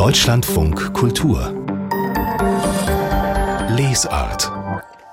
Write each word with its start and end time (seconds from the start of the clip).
Deutschlandfunk 0.00 0.94
Kultur 0.94 1.52
Lesart 3.76 4.50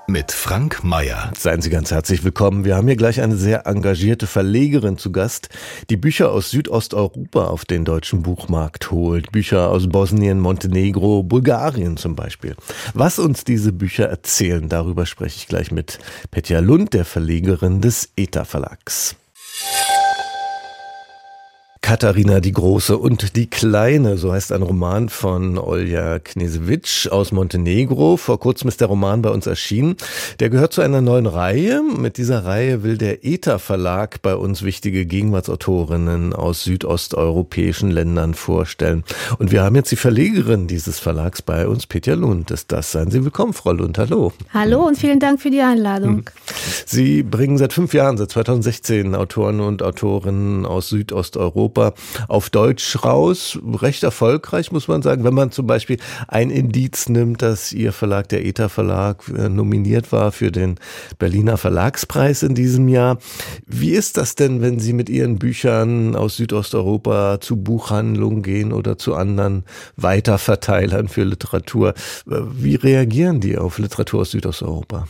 mit 0.06 0.32
Frank 0.32 0.82
Mayer. 0.82 1.30
Seien 1.38 1.60
Sie 1.60 1.68
ganz 1.68 1.90
herzlich 1.90 2.24
willkommen. 2.24 2.64
Wir 2.64 2.74
haben 2.74 2.86
hier 2.86 2.96
gleich 2.96 3.20
eine 3.20 3.36
sehr 3.36 3.66
engagierte 3.66 4.26
Verlegerin 4.26 4.96
zu 4.96 5.12
Gast, 5.12 5.50
die 5.90 5.98
Bücher 5.98 6.32
aus 6.32 6.48
Südosteuropa 6.48 7.48
auf 7.48 7.66
den 7.66 7.84
deutschen 7.84 8.22
Buchmarkt 8.22 8.90
holt. 8.90 9.30
Bücher 9.30 9.68
aus 9.68 9.90
Bosnien, 9.90 10.40
Montenegro, 10.40 11.22
Bulgarien 11.22 11.98
zum 11.98 12.16
Beispiel. 12.16 12.56
Was 12.94 13.18
uns 13.18 13.44
diese 13.44 13.72
Bücher 13.72 14.06
erzählen, 14.06 14.70
darüber 14.70 15.04
spreche 15.04 15.36
ich 15.36 15.48
gleich 15.48 15.70
mit 15.70 15.98
Petja 16.30 16.60
Lund, 16.60 16.94
der 16.94 17.04
Verlegerin 17.04 17.82
des 17.82 18.08
ETA 18.16 18.46
Verlags. 18.46 19.16
Katharina 21.88 22.40
die 22.40 22.52
Große 22.52 22.98
und 22.98 23.34
die 23.34 23.46
Kleine, 23.46 24.18
so 24.18 24.30
heißt 24.30 24.52
ein 24.52 24.60
Roman 24.60 25.08
von 25.08 25.56
Olja 25.56 26.18
Knesewitsch 26.18 27.08
aus 27.08 27.32
Montenegro. 27.32 28.18
Vor 28.18 28.38
kurzem 28.38 28.68
ist 28.68 28.82
der 28.82 28.88
Roman 28.88 29.22
bei 29.22 29.30
uns 29.30 29.46
erschienen. 29.46 29.96
Der 30.38 30.50
gehört 30.50 30.74
zu 30.74 30.82
einer 30.82 31.00
neuen 31.00 31.24
Reihe. 31.24 31.82
Mit 31.82 32.18
dieser 32.18 32.44
Reihe 32.44 32.82
will 32.82 32.98
der 32.98 33.24
ETA 33.24 33.56
Verlag 33.56 34.20
bei 34.20 34.36
uns 34.36 34.62
wichtige 34.62 35.06
Gegenwartsautorinnen 35.06 36.34
aus 36.34 36.62
südosteuropäischen 36.64 37.90
Ländern 37.90 38.34
vorstellen. 38.34 39.02
Und 39.38 39.50
wir 39.50 39.62
haben 39.62 39.74
jetzt 39.74 39.90
die 39.90 39.96
Verlegerin 39.96 40.66
dieses 40.66 40.98
Verlags 40.98 41.40
bei 41.40 41.66
uns, 41.66 41.86
Petja 41.86 42.16
Lund. 42.16 42.50
Ist 42.50 42.70
das? 42.70 42.92
Seien 42.92 43.10
Sie 43.10 43.24
willkommen, 43.24 43.54
Frau 43.54 43.72
Lund. 43.72 43.96
Hallo. 43.96 44.34
Hallo 44.52 44.86
und 44.86 44.98
vielen 44.98 45.20
Dank 45.20 45.40
für 45.40 45.50
die 45.50 45.62
Einladung. 45.62 46.28
Sie 46.84 47.22
bringen 47.22 47.56
seit 47.56 47.72
fünf 47.72 47.94
Jahren, 47.94 48.18
seit 48.18 48.30
2016, 48.30 49.14
Autoren 49.14 49.60
und 49.60 49.82
Autorinnen 49.82 50.66
aus 50.66 50.90
Südosteuropa 50.90 51.77
Europa 51.78 51.94
auf 52.28 52.50
Deutsch 52.50 53.04
raus. 53.04 53.58
Recht 53.64 54.02
erfolgreich, 54.02 54.72
muss 54.72 54.88
man 54.88 55.02
sagen. 55.02 55.24
Wenn 55.24 55.34
man 55.34 55.50
zum 55.50 55.66
Beispiel 55.66 55.98
ein 56.26 56.50
Indiz 56.50 57.08
nimmt, 57.08 57.42
dass 57.42 57.72
Ihr 57.72 57.92
Verlag, 57.92 58.28
der 58.28 58.44
ETA 58.44 58.68
Verlag, 58.68 59.22
äh, 59.28 59.48
nominiert 59.48 60.12
war 60.12 60.32
für 60.32 60.50
den 60.50 60.76
Berliner 61.18 61.56
Verlagspreis 61.56 62.42
in 62.42 62.54
diesem 62.54 62.88
Jahr. 62.88 63.18
Wie 63.66 63.90
ist 63.90 64.16
das 64.16 64.34
denn, 64.34 64.60
wenn 64.60 64.78
Sie 64.78 64.92
mit 64.92 65.08
Ihren 65.08 65.38
Büchern 65.38 66.16
aus 66.16 66.36
Südosteuropa 66.36 67.40
zu 67.40 67.56
Buchhandlungen 67.56 68.42
gehen 68.42 68.72
oder 68.72 68.98
zu 68.98 69.14
anderen 69.14 69.64
Weiterverteilern 69.96 71.08
für 71.08 71.24
Literatur? 71.24 71.94
Äh, 72.30 72.40
wie 72.52 72.74
reagieren 72.74 73.40
die 73.40 73.56
auf 73.56 73.78
Literatur 73.78 74.22
aus 74.22 74.32
Südosteuropa? 74.32 75.06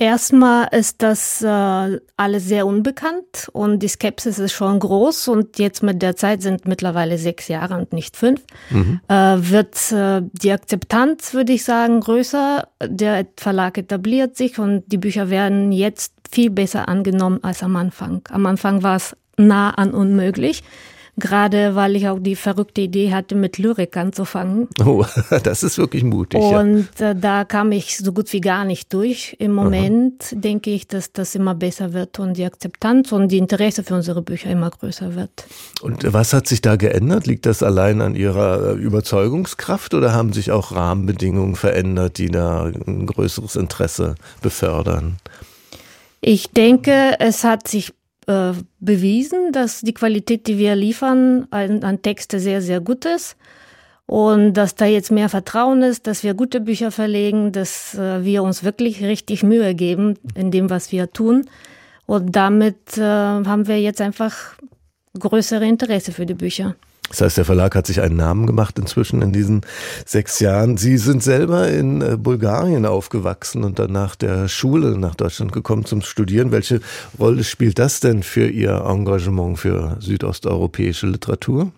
Erstmal 0.00 0.68
ist 0.70 1.02
das 1.02 1.42
äh, 1.42 2.00
alles 2.16 2.44
sehr 2.44 2.68
unbekannt 2.68 3.48
und 3.52 3.80
die 3.80 3.88
Skepsis 3.88 4.38
ist 4.38 4.52
schon 4.52 4.78
groß 4.78 5.26
und 5.26 5.58
jetzt 5.58 5.82
mit 5.82 6.02
der 6.02 6.14
Zeit 6.14 6.40
sind 6.40 6.68
mittlerweile 6.68 7.18
sechs 7.18 7.48
Jahre 7.48 7.76
und 7.76 7.92
nicht 7.92 8.16
fünf, 8.16 8.44
mhm. 8.70 9.00
äh, 9.08 9.14
wird 9.14 9.90
äh, 9.90 10.22
die 10.40 10.52
Akzeptanz, 10.52 11.34
würde 11.34 11.52
ich 11.52 11.64
sagen, 11.64 11.98
größer. 12.00 12.68
Der 12.84 13.26
Verlag 13.36 13.76
etabliert 13.76 14.36
sich 14.36 14.60
und 14.60 14.84
die 14.86 14.98
Bücher 14.98 15.30
werden 15.30 15.72
jetzt 15.72 16.12
viel 16.30 16.50
besser 16.50 16.88
angenommen 16.88 17.42
als 17.42 17.64
am 17.64 17.74
Anfang. 17.74 18.22
Am 18.30 18.46
Anfang 18.46 18.84
war 18.84 18.96
es 18.96 19.16
nah 19.36 19.70
an 19.70 19.90
unmöglich. 19.90 20.62
Gerade 21.18 21.74
weil 21.74 21.96
ich 21.96 22.08
auch 22.08 22.18
die 22.18 22.36
verrückte 22.36 22.82
Idee 22.82 23.12
hatte, 23.12 23.34
mit 23.34 23.58
Lyrik 23.58 23.96
anzufangen. 23.96 24.68
Oh, 24.84 25.04
das 25.42 25.62
ist 25.62 25.78
wirklich 25.78 26.04
mutig. 26.04 26.40
Und 26.40 26.88
ja. 26.98 27.10
Äh, 27.10 27.16
da 27.16 27.44
kam 27.44 27.72
ich 27.72 27.96
so 27.96 28.12
gut 28.12 28.32
wie 28.32 28.40
gar 28.40 28.64
nicht 28.64 28.92
durch. 28.92 29.36
Im 29.38 29.52
Moment 29.52 30.28
Aha. 30.32 30.40
denke 30.40 30.70
ich, 30.70 30.86
dass 30.86 31.12
das 31.12 31.34
immer 31.34 31.54
besser 31.54 31.92
wird 31.92 32.18
und 32.18 32.36
die 32.36 32.44
Akzeptanz 32.44 33.12
und 33.12 33.28
die 33.28 33.38
Interesse 33.38 33.82
für 33.82 33.94
unsere 33.94 34.22
Bücher 34.22 34.50
immer 34.50 34.70
größer 34.70 35.14
wird. 35.14 35.30
Und 35.82 36.12
was 36.12 36.32
hat 36.32 36.46
sich 36.46 36.60
da 36.60 36.76
geändert? 36.76 37.26
Liegt 37.26 37.46
das 37.46 37.62
allein 37.62 38.00
an 38.00 38.14
Ihrer 38.14 38.72
Überzeugungskraft 38.72 39.94
oder 39.94 40.12
haben 40.12 40.32
sich 40.32 40.52
auch 40.52 40.72
Rahmenbedingungen 40.72 41.56
verändert, 41.56 42.18
die 42.18 42.30
da 42.30 42.64
ein 42.64 43.06
größeres 43.06 43.56
Interesse 43.56 44.14
befördern? 44.42 45.16
Ich 46.20 46.50
denke, 46.50 47.14
es 47.20 47.44
hat 47.44 47.68
sich 47.68 47.92
äh, 48.28 48.52
bewiesen, 48.78 49.52
dass 49.52 49.80
die 49.80 49.94
Qualität, 49.94 50.46
die 50.46 50.58
wir 50.58 50.76
liefern, 50.76 51.46
an, 51.50 51.82
an 51.82 52.02
Texte 52.02 52.38
sehr, 52.38 52.60
sehr 52.60 52.80
gut 52.80 53.04
ist. 53.04 53.36
Und 54.06 54.54
dass 54.54 54.74
da 54.74 54.86
jetzt 54.86 55.10
mehr 55.10 55.28
Vertrauen 55.28 55.82
ist, 55.82 56.06
dass 56.06 56.22
wir 56.22 56.34
gute 56.34 56.60
Bücher 56.60 56.90
verlegen, 56.90 57.52
dass 57.52 57.94
äh, 57.94 58.24
wir 58.24 58.42
uns 58.42 58.64
wirklich 58.64 59.02
richtig 59.02 59.42
Mühe 59.42 59.74
geben 59.74 60.18
in 60.34 60.50
dem, 60.50 60.70
was 60.70 60.92
wir 60.92 61.10
tun. 61.10 61.48
Und 62.06 62.36
damit 62.36 62.96
äh, 62.96 63.02
haben 63.02 63.66
wir 63.66 63.80
jetzt 63.80 64.00
einfach 64.00 64.54
größere 65.18 65.66
Interesse 65.66 66.12
für 66.12 66.26
die 66.26 66.34
Bücher. 66.34 66.76
Das 67.08 67.22
heißt, 67.22 67.38
der 67.38 67.44
Verlag 67.44 67.74
hat 67.74 67.86
sich 67.86 68.00
einen 68.00 68.16
Namen 68.16 68.46
gemacht 68.46 68.78
inzwischen 68.78 69.22
in 69.22 69.32
diesen 69.32 69.62
sechs 70.04 70.40
Jahren. 70.40 70.76
Sie 70.76 70.98
sind 70.98 71.22
selber 71.22 71.68
in 71.68 72.02
äh, 72.02 72.16
Bulgarien 72.16 72.84
aufgewachsen 72.84 73.64
und 73.64 73.78
dann 73.78 73.92
nach 73.92 74.14
der 74.14 74.48
Schule 74.48 74.98
nach 74.98 75.14
Deutschland 75.14 75.52
gekommen 75.52 75.84
zum 75.84 76.02
Studieren. 76.02 76.52
Welche 76.52 76.80
Rolle 77.18 77.44
spielt 77.44 77.78
das 77.78 78.00
denn 78.00 78.22
für 78.22 78.48
Ihr 78.48 78.84
Engagement 78.86 79.58
für 79.58 79.96
südosteuropäische 80.00 81.06
Literatur? 81.06 81.72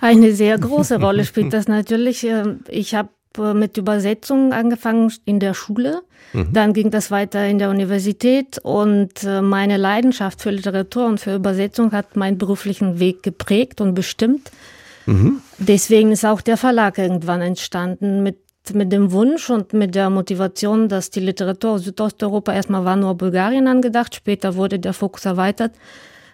Eine 0.00 0.32
sehr 0.32 0.58
große 0.58 1.00
Rolle 1.00 1.24
spielt 1.24 1.52
das 1.52 1.68
natürlich. 1.68 2.24
Ähm, 2.24 2.60
ich 2.68 2.94
habe 2.94 3.10
mit 3.36 3.76
Übersetzung 3.76 4.52
angefangen 4.52 5.12
in 5.24 5.40
der 5.40 5.54
Schule. 5.54 6.02
Mhm. 6.32 6.52
Dann 6.52 6.72
ging 6.72 6.90
das 6.90 7.10
weiter 7.10 7.46
in 7.46 7.58
der 7.58 7.70
Universität 7.70 8.58
und 8.62 9.22
äh, 9.24 9.42
meine 9.42 9.76
Leidenschaft 9.76 10.40
für 10.40 10.50
Literatur 10.50 11.06
und 11.06 11.20
für 11.20 11.34
Übersetzung 11.34 11.92
hat 11.92 12.16
meinen 12.16 12.38
beruflichen 12.38 12.98
Weg 12.98 13.22
geprägt 13.22 13.80
und 13.80 13.94
bestimmt. 13.94 14.50
Mhm. 15.06 15.42
Deswegen 15.58 16.12
ist 16.12 16.24
auch 16.24 16.40
der 16.40 16.56
Verlag 16.56 16.98
irgendwann 16.98 17.40
entstanden 17.40 18.22
mit 18.22 18.38
mit 18.74 18.92
dem 18.92 19.12
Wunsch 19.12 19.48
und 19.48 19.72
mit 19.72 19.94
der 19.94 20.10
Motivation, 20.10 20.90
dass 20.90 21.08
die 21.08 21.20
Literatur 21.20 21.72
aus 21.72 21.84
Südosteuropa 21.84 22.52
erstmal 22.52 22.84
war 22.84 22.96
nur 22.96 23.14
Bulgarien 23.14 23.66
angedacht, 23.66 24.14
später 24.14 24.56
wurde 24.56 24.78
der 24.78 24.92
Fokus 24.92 25.24
erweitert, 25.24 25.72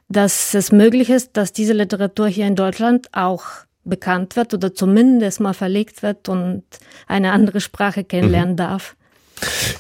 dass 0.09 0.55
es 0.55 0.73
möglich 0.73 1.11
ist, 1.11 1.37
dass 1.37 1.53
diese 1.53 1.73
Literatur 1.73 2.27
hier 2.27 2.47
in 2.47 2.57
Deutschland 2.57 3.09
auch 3.13 3.45
bekannt 3.85 4.37
wird 4.37 4.55
oder 4.55 4.75
zumindest 4.75 5.41
mal 5.41 5.55
verlegt 5.55 6.03
wird 6.03 6.29
und 6.29 6.65
eine 7.07 7.33
andere 7.33 7.61
Sprache 7.61 8.05
kennenlernen 8.05 8.53
mhm. 8.53 8.59
darf. 8.59 8.97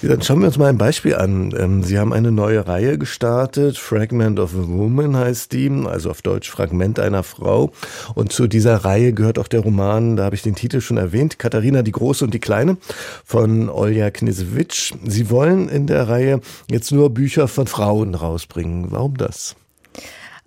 Dann 0.02 0.22
schauen 0.22 0.40
wir 0.40 0.48
uns 0.48 0.58
mal 0.58 0.68
ein 0.68 0.78
Beispiel 0.78 1.14
an. 1.14 1.54
Ähm, 1.56 1.82
Sie 1.82 1.98
haben 1.98 2.12
eine 2.12 2.30
neue 2.30 2.66
Reihe 2.66 2.98
gestartet, 2.98 3.78
Fragment 3.78 4.38
of 4.38 4.54
a 4.54 4.66
Woman 4.66 5.16
heißt 5.16 5.52
die, 5.52 5.70
also 5.86 6.10
auf 6.10 6.22
Deutsch 6.22 6.50
Fragment 6.50 6.98
einer 7.00 7.22
Frau. 7.22 7.72
Und 8.14 8.32
zu 8.32 8.46
dieser 8.46 8.76
Reihe 8.84 9.12
gehört 9.12 9.38
auch 9.38 9.48
der 9.48 9.60
Roman, 9.60 10.16
da 10.16 10.24
habe 10.24 10.34
ich 10.34 10.42
den 10.42 10.54
Titel 10.54 10.80
schon 10.80 10.96
erwähnt, 10.96 11.38
Katharina 11.38 11.82
die 11.82 11.92
Große 11.92 12.24
und 12.24 12.34
die 12.34 12.40
Kleine 12.40 12.76
von 13.24 13.68
Olja 13.68 14.10
Knisewitsch. 14.10 14.92
Sie 15.06 15.30
wollen 15.30 15.68
in 15.68 15.86
der 15.86 16.08
Reihe 16.08 16.40
jetzt 16.70 16.92
nur 16.92 17.10
Bücher 17.10 17.48
von 17.48 17.66
Frauen 17.66 18.14
rausbringen. 18.14 18.86
Warum 18.90 19.16
das? 19.16 19.56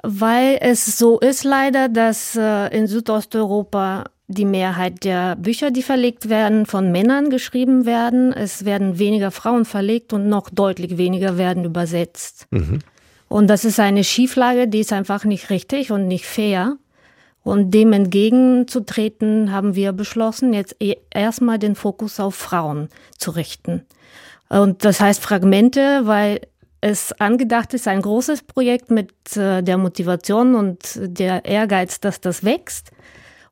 Weil 0.03 0.57
es 0.61 0.97
so 0.97 1.19
ist 1.19 1.43
leider, 1.43 1.89
dass 1.89 2.35
äh, 2.35 2.67
in 2.75 2.87
Südosteuropa 2.87 4.05
die 4.27 4.45
Mehrheit 4.45 5.03
der 5.03 5.35
Bücher, 5.37 5.71
die 5.71 5.83
verlegt 5.83 6.29
werden, 6.29 6.65
von 6.65 6.91
Männern 6.91 7.29
geschrieben 7.29 7.85
werden. 7.85 8.33
Es 8.33 8.65
werden 8.65 8.99
weniger 8.99 9.31
Frauen 9.31 9.63
verlegt 9.63 10.11
und 10.11 10.27
noch 10.27 10.49
deutlich 10.49 10.97
weniger 10.97 11.37
werden 11.37 11.63
übersetzt. 11.63 12.47
Mhm. 12.51 12.79
Und 13.29 13.47
das 13.47 13.65
ist 13.65 13.79
eine 13.79 14.03
Schieflage, 14.03 14.67
die 14.67 14.81
ist 14.81 14.93
einfach 14.93 15.23
nicht 15.23 15.49
richtig 15.49 15.91
und 15.91 16.07
nicht 16.07 16.25
fair. 16.25 16.77
Und 17.43 17.71
dem 17.71 17.93
entgegenzutreten, 17.93 19.53
haben 19.53 19.75
wir 19.75 19.93
beschlossen, 19.93 20.53
jetzt 20.53 20.75
e-, 20.81 20.97
erstmal 21.11 21.57
den 21.57 21.75
Fokus 21.75 22.19
auf 22.19 22.35
Frauen 22.35 22.89
zu 23.17 23.31
richten. 23.31 23.85
Und 24.49 24.83
das 24.83 24.99
heißt 24.99 25.21
Fragmente, 25.21 26.01
weil 26.03 26.41
es 26.81 27.11
angedacht 27.13 27.73
ist, 27.73 27.87
ein 27.87 28.01
großes 28.01 28.43
Projekt 28.43 28.91
mit 28.91 29.11
äh, 29.35 29.61
der 29.61 29.77
Motivation 29.77 30.55
und 30.55 30.79
der 30.97 31.45
Ehrgeiz, 31.45 31.99
dass 31.99 32.21
das 32.21 32.43
wächst 32.43 32.91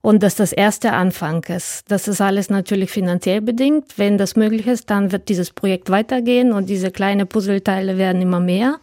und 0.01 0.21
dass 0.21 0.35
das 0.35 0.53
erste 0.53 0.93
Anfang 0.93 1.43
ist. 1.45 1.89
Das 1.89 2.07
ist 2.07 2.21
alles 2.21 2.49
natürlich 2.49 2.91
finanziell 2.91 3.41
bedingt. 3.41 3.97
Wenn 3.97 4.17
das 4.19 4.35
möglich 4.35 4.67
ist, 4.67 4.89
dann 4.91 5.11
wird 5.11 5.29
dieses 5.29 5.51
Projekt 5.51 5.89
weitergehen 5.89 6.53
und 6.53 6.69
diese 6.69 6.91
kleinen 6.91 7.27
Puzzleteile 7.27 7.97
werden 7.97 8.21
immer 8.21 8.39
mehr. 8.39 8.79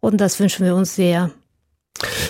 Und 0.00 0.20
das 0.20 0.40
wünschen 0.40 0.66
wir 0.66 0.74
uns 0.74 0.96
sehr. 0.96 1.30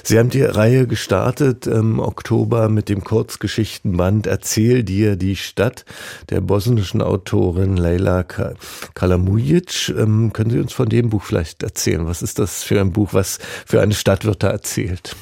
Sie 0.04 0.18
haben 0.18 0.30
die 0.30 0.42
Reihe 0.42 0.86
gestartet 0.86 1.66
im 1.66 1.98
Oktober 1.98 2.68
mit 2.68 2.88
dem 2.88 3.04
Kurzgeschichtenband 3.04 4.26
Erzähl 4.26 4.82
dir 4.82 5.16
die 5.16 5.36
Stadt 5.36 5.84
der 6.30 6.40
bosnischen 6.40 7.00
Autorin 7.00 7.76
Leila 7.76 8.24
Kalamujic. 8.24 9.88
Ähm, 9.96 10.32
können 10.32 10.50
Sie 10.50 10.58
uns 10.58 10.72
von 10.72 10.88
dem 10.88 11.10
Buch 11.10 11.22
vielleicht 11.22 11.62
erzählen? 11.62 12.06
Was 12.06 12.22
ist 12.22 12.38
das 12.38 12.62
für 12.62 12.80
ein 12.80 12.92
Buch? 12.92 13.10
Was 13.12 13.38
für 13.64 13.80
eine 13.80 13.94
Stadt 13.94 14.24
wird 14.24 14.42
da 14.42 14.50
erzählt? 14.50 15.16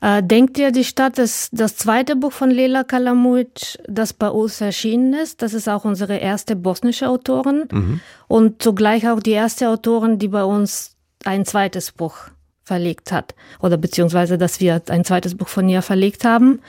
Äh, 0.00 0.22
Denkt 0.22 0.58
ihr, 0.58 0.72
die 0.72 0.84
Stadt 0.84 1.18
ist 1.18 1.50
das 1.52 1.76
zweite 1.76 2.16
Buch 2.16 2.32
von 2.32 2.50
Leila 2.50 2.84
Kalamujic, 2.84 3.78
das 3.88 4.12
bei 4.12 4.28
uns 4.28 4.60
erschienen 4.60 5.14
ist. 5.14 5.42
Das 5.42 5.54
ist 5.54 5.68
auch 5.68 5.84
unsere 5.84 6.16
erste 6.18 6.56
bosnische 6.56 7.08
Autorin 7.08 7.64
mhm. 7.72 8.00
und 8.28 8.62
zugleich 8.62 9.08
auch 9.08 9.20
die 9.20 9.30
erste 9.30 9.68
Autorin, 9.68 10.18
die 10.18 10.28
bei 10.28 10.44
uns 10.44 10.96
ein 11.24 11.44
zweites 11.44 11.92
Buch 11.92 12.16
verlegt 12.64 13.12
hat 13.12 13.34
oder 13.60 13.76
beziehungsweise, 13.76 14.38
dass 14.38 14.60
wir 14.60 14.80
ein 14.88 15.04
zweites 15.04 15.36
Buch 15.36 15.48
von 15.48 15.68
ihr 15.68 15.82
verlegt 15.82 16.24
haben. 16.24 16.60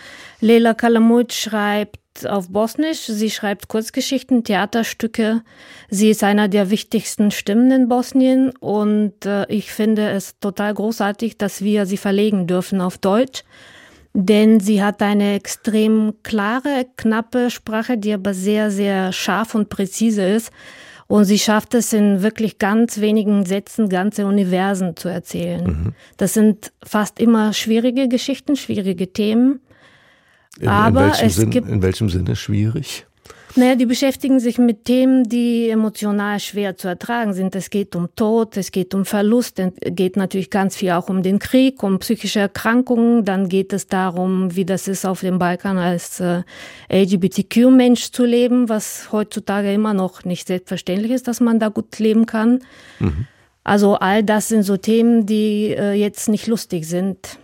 Leila 0.42 0.74
Kalamut 0.74 1.34
schreibt 1.34 2.00
auf 2.28 2.50
Bosnisch, 2.50 3.06
sie 3.06 3.30
schreibt 3.30 3.68
Kurzgeschichten, 3.68 4.44
Theaterstücke. 4.44 5.42
Sie 5.90 6.10
ist 6.10 6.24
einer 6.24 6.48
der 6.48 6.70
wichtigsten 6.70 7.32
Stimmen 7.32 7.72
in 7.72 7.90
Bosnien 7.90 8.52
und 8.60 9.26
äh, 9.26 9.46
ich 9.50 9.72
finde 9.72 10.10
es 10.10 10.40
total 10.40 10.74
großartig, 10.74 11.38
dass 11.38 11.62
wir 11.62 11.86
sie 11.86 11.98
verlegen 11.98 12.46
dürfen 12.48 12.82
auf 12.82 12.98
Deutsch, 12.98 13.44
denn 14.14 14.60
sie 14.60 14.84
hat 14.84 15.02
eine 15.02 15.34
extrem 15.34 16.14
klare, 16.22 16.86
knappe 16.98 17.50
Sprache, 17.50 17.98
die 17.98 18.14
aber 18.14 18.34
sehr, 18.34 18.70
sehr 18.70 19.12
scharf 19.12 19.56
und 19.56 19.70
präzise 19.70 20.24
ist. 20.24 20.52
Und 21.14 21.26
sie 21.26 21.38
schafft 21.38 21.76
es 21.76 21.94
in 21.94 22.24
wirklich 22.24 22.58
ganz 22.58 23.00
wenigen 23.00 23.46
Sätzen 23.46 23.88
ganze 23.88 24.26
Universen 24.26 24.96
zu 24.96 25.10
erzählen. 25.10 25.64
Mhm. 25.64 25.94
Das 26.18 26.34
sind 26.34 26.74
fast 26.84 27.20
immer 27.20 27.54
schwierige 27.54 28.08
Geschichten, 28.08 28.56
schwierige 28.56 29.14
Themen. 29.14 29.60
In, 30.60 30.70
Aber 30.70 31.14
in 31.20 31.28
es 31.28 31.36
Sinn, 31.36 31.52
gibt. 31.52 31.70
In 31.70 31.84
welchem 31.84 32.10
Sinne 32.10 32.36
schwierig? 32.36 33.06
Naja, 33.56 33.76
die 33.76 33.86
beschäftigen 33.86 34.40
sich 34.40 34.58
mit 34.58 34.86
Themen, 34.86 35.26
die 35.26 35.70
emotional 35.70 36.40
schwer 36.40 36.76
zu 36.76 36.88
ertragen 36.88 37.34
sind. 37.34 37.56
Es 37.56 37.70
geht 37.70 37.96
um 37.96 38.10
Tod, 38.16 38.58
es 38.58 38.72
geht 38.72 38.96
um 38.96 39.06
Verlust, 39.06 39.60
es 39.60 39.72
geht 39.84 40.18
natürlich 40.18 40.50
ganz 40.50 40.76
viel 40.76 40.92
auch 40.92 41.08
um 41.08 41.22
den 41.22 41.38
Krieg, 41.38 41.84
um 41.84 42.00
psychische 42.00 42.40
Erkrankungen. 42.40 43.26
Dann 43.26 43.50
geht 43.50 43.72
es 43.72 43.86
darum, 43.86 44.56
wie 44.56 44.66
das 44.66 44.88
ist, 44.88 45.06
auf 45.06 45.20
dem 45.20 45.38
Balkan 45.38 45.78
als 45.78 46.20
äh, 46.20 46.42
LGBTQ-Mensch 46.92 48.12
zu 48.12 48.26
leben, 48.26 48.70
was 48.70 49.12
heutzutage 49.12 49.72
immer 49.72 49.94
noch 49.94 50.24
nicht 50.26 50.48
selbstverständlich 50.48 51.12
ist, 51.12 51.28
dass 51.28 51.40
man 51.40 51.60
da 51.60 51.70
gut 51.70 52.00
leben 52.00 52.26
kann. 52.26 52.60
Mhm. 53.00 53.28
Also 53.64 53.96
all 53.96 54.24
das 54.24 54.48
sind 54.48 54.64
so 54.64 54.78
Themen, 54.78 55.28
die 55.28 55.76
äh, 55.78 55.94
jetzt 55.94 56.28
nicht 56.28 56.48
lustig 56.48 56.86
sind. 56.86 57.38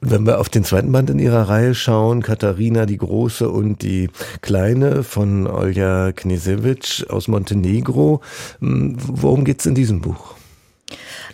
Und 0.00 0.10
wenn 0.10 0.26
wir 0.26 0.40
auf 0.40 0.48
den 0.48 0.64
zweiten 0.64 0.92
Band 0.92 1.10
in 1.10 1.18
ihrer 1.18 1.48
Reihe 1.48 1.74
schauen, 1.74 2.22
Katharina 2.22 2.86
die 2.86 2.96
Große 2.96 3.48
und 3.48 3.82
die 3.82 4.10
Kleine 4.40 5.02
von 5.02 5.46
Olja 5.46 6.12
Knesevic 6.12 7.06
aus 7.08 7.28
Montenegro, 7.28 8.20
hm, 8.60 8.96
worum 8.98 9.44
geht 9.44 9.60
es 9.60 9.66
in 9.66 9.74
diesem 9.74 10.00
Buch? 10.00 10.34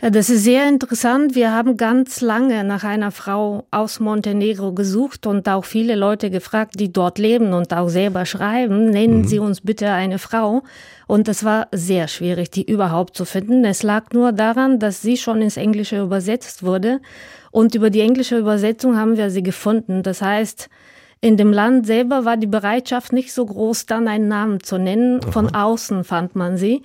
Das 0.00 0.31
ist 0.31 0.44
sehr 0.44 0.69
interessant. 0.69 1.35
Wir 1.35 1.52
haben 1.52 1.76
ganz 1.76 2.20
lange 2.20 2.64
nach 2.64 2.85
einer 2.85 3.11
Frau 3.11 3.67
aus 3.70 4.00
Montenegro 4.00 4.73
gesucht 4.73 5.26
und 5.26 5.49
auch 5.49 5.64
viele 5.64 5.94
Leute 5.94 6.31
gefragt, 6.31 6.79
die 6.79 6.93
dort 6.93 7.19
leben 7.19 7.52
und 7.52 7.73
auch 7.75 7.88
selber 7.88 8.25
schreiben, 8.25 8.91
nennen 8.91 9.19
mhm. 9.19 9.26
Sie 9.26 9.38
uns 9.38 9.61
bitte 9.61 9.91
eine 9.91 10.19
Frau. 10.19 10.62
Und 11.06 11.29
es 11.29 11.44
war 11.44 11.69
sehr 11.73 12.08
schwierig, 12.08 12.50
die 12.50 12.70
überhaupt 12.70 13.17
zu 13.17 13.25
finden. 13.25 13.64
Es 13.64 13.82
lag 13.82 14.12
nur 14.12 14.32
daran, 14.32 14.79
dass 14.79 15.02
sie 15.02 15.17
schon 15.17 15.43
ins 15.43 15.56
Englische 15.56 16.00
übersetzt 16.00 16.62
wurde. 16.62 17.00
Und 17.50 17.75
über 17.75 17.91
die 17.91 18.00
englische 18.00 18.38
Übersetzung 18.38 18.96
haben 18.96 19.17
wir 19.17 19.31
sie 19.31 19.43
gefunden. 19.43 20.03
Das 20.03 20.23
heißt, 20.23 20.70
in 21.20 21.37
dem 21.37 21.53
Land 21.53 21.87
selber 21.87 22.25
war 22.25 22.37
die 22.37 22.46
Bereitschaft 22.46 23.12
nicht 23.12 23.32
so 23.35 23.44
groß, 23.44 23.87
dann 23.87 24.08
einen 24.08 24.29
Namen 24.29 24.62
zu 24.62 24.79
nennen. 24.79 25.20
Von 25.20 25.55
außen 25.55 26.05
fand 26.05 26.37
man 26.37 26.56
sie. 26.56 26.82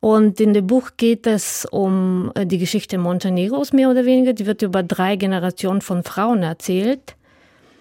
Und 0.00 0.40
in 0.40 0.54
dem 0.54 0.66
Buch 0.66 0.90
geht 0.96 1.26
es 1.26 1.66
um 1.70 2.30
äh, 2.34 2.46
die 2.46 2.58
Geschichte 2.58 2.98
Montenegros 2.98 3.72
mehr 3.72 3.90
oder 3.90 4.04
weniger. 4.04 4.32
Die 4.32 4.46
wird 4.46 4.62
über 4.62 4.82
drei 4.82 5.16
Generationen 5.16 5.80
von 5.80 6.02
Frauen 6.04 6.42
erzählt. 6.42 7.16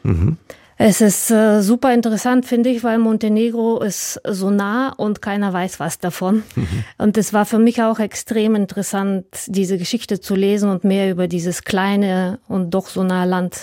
Mhm. 0.03 0.37
Es 0.77 0.99
ist 0.99 1.31
äh, 1.31 1.61
super 1.61 1.93
interessant, 1.93 2.45
finde 2.45 2.69
ich, 2.69 2.83
weil 2.83 2.97
Montenegro 2.97 3.79
ist 3.79 4.19
so 4.27 4.49
nah 4.49 4.89
und 4.89 5.21
keiner 5.21 5.53
weiß 5.53 5.79
was 5.79 5.99
davon. 5.99 6.43
Mhm. 6.55 6.83
Und 6.97 7.17
es 7.17 7.31
war 7.31 7.45
für 7.45 7.59
mich 7.59 7.81
auch 7.81 7.99
extrem 7.99 8.55
interessant, 8.55 9.25
diese 9.47 9.77
Geschichte 9.77 10.19
zu 10.19 10.35
lesen 10.35 10.69
und 10.69 10.83
mehr 10.83 11.09
über 11.09 11.27
dieses 11.27 11.63
kleine 11.63 12.39
und 12.49 12.71
doch 12.71 12.87
so 12.87 13.03
nahe 13.03 13.27
Land 13.27 13.57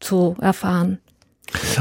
zu 0.00 0.36
erfahren. 0.40 0.98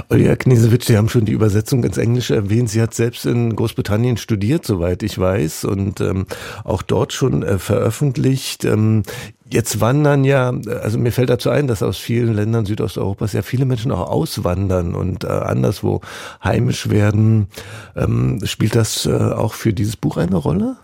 Olja 0.10 0.36
Knesewitsch, 0.36 0.88
Sie 0.88 0.98
haben 0.98 1.10
schon 1.10 1.26
die 1.26 1.32
Übersetzung 1.32 1.84
ins 1.84 1.98
Englische 1.98 2.36
erwähnt. 2.36 2.70
Sie 2.70 2.82
hat 2.82 2.94
selbst 2.94 3.26
in 3.26 3.56
Großbritannien 3.56 4.18
studiert, 4.18 4.66
soweit 4.66 5.04
ich 5.04 5.18
weiß, 5.18 5.66
und 5.66 6.02
ähm, 6.02 6.26
auch 6.64 6.82
dort 6.82 7.14
schon 7.14 7.44
äh, 7.44 7.60
veröffentlicht. 7.60 8.66
Ähm, 8.66 9.04
jetzt 9.52 9.82
wandern 9.82 10.24
ja, 10.24 10.54
also 10.82 10.98
mir 10.98 11.12
fällt 11.12 11.30
dazu 11.30 11.50
ein, 11.50 11.68
dass 11.68 11.84
aus 11.84 11.98
vielen 11.98 12.34
Ländern 12.34 12.66
Südosteuropas 12.66 13.34
ja 13.34 13.42
viele 13.42 13.66
Menschen 13.66 13.92
auch 13.92 14.10
auswandern 14.10 14.96
und 14.96 15.24
äh, 15.24 15.28
anderswo 15.28 16.02
heimisch 16.44 16.90
werden. 16.90 17.48
Ähm, 17.96 18.40
spielt 18.44 18.76
das 18.76 19.06
äh, 19.06 19.14
auch 19.14 19.54
für 19.54 19.74
dieses 19.74 19.98
Buch 19.98 20.18
eine 20.18 20.38
Rolle? 20.38 20.78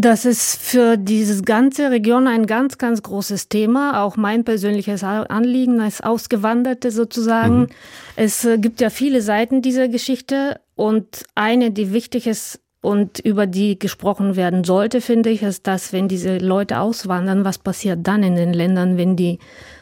Das 0.00 0.24
ist 0.24 0.56
für 0.56 0.96
diese 0.96 1.42
ganze 1.42 1.90
Region 1.90 2.26
ein 2.26 2.46
ganz, 2.46 2.78
ganz 2.78 3.02
großes 3.02 3.50
Thema. 3.50 4.02
Auch 4.02 4.16
mein 4.16 4.44
persönliches 4.44 5.04
Anliegen 5.04 5.78
als 5.78 6.00
Ausgewanderte 6.00 6.90
sozusagen. 6.90 7.60
Mhm. 7.60 7.68
Es 8.16 8.46
äh, 8.46 8.56
gibt 8.56 8.80
ja 8.80 8.88
viele 8.88 9.20
Seiten 9.20 9.60
dieser 9.60 9.88
Geschichte 9.88 10.58
und 10.74 11.24
eine, 11.34 11.70
die 11.70 11.92
wichtig 11.92 12.26
ist 12.26 12.60
und 12.80 13.18
über 13.18 13.46
die 13.46 13.78
gesprochen 13.78 14.36
werden 14.36 14.64
sollte, 14.64 15.02
finde 15.02 15.28
ich, 15.28 15.42
ist, 15.42 15.66
dass 15.66 15.92
wenn 15.92 16.08
diese 16.08 16.38
Leute 16.38 16.80
auswandern, 16.80 17.44
was 17.44 17.58
passiert 17.58 17.98
dann 18.04 18.22
in 18.22 18.36
den 18.36 18.54
Ländern, 18.54 18.96
wenn 18.96 19.16
die 19.16 19.38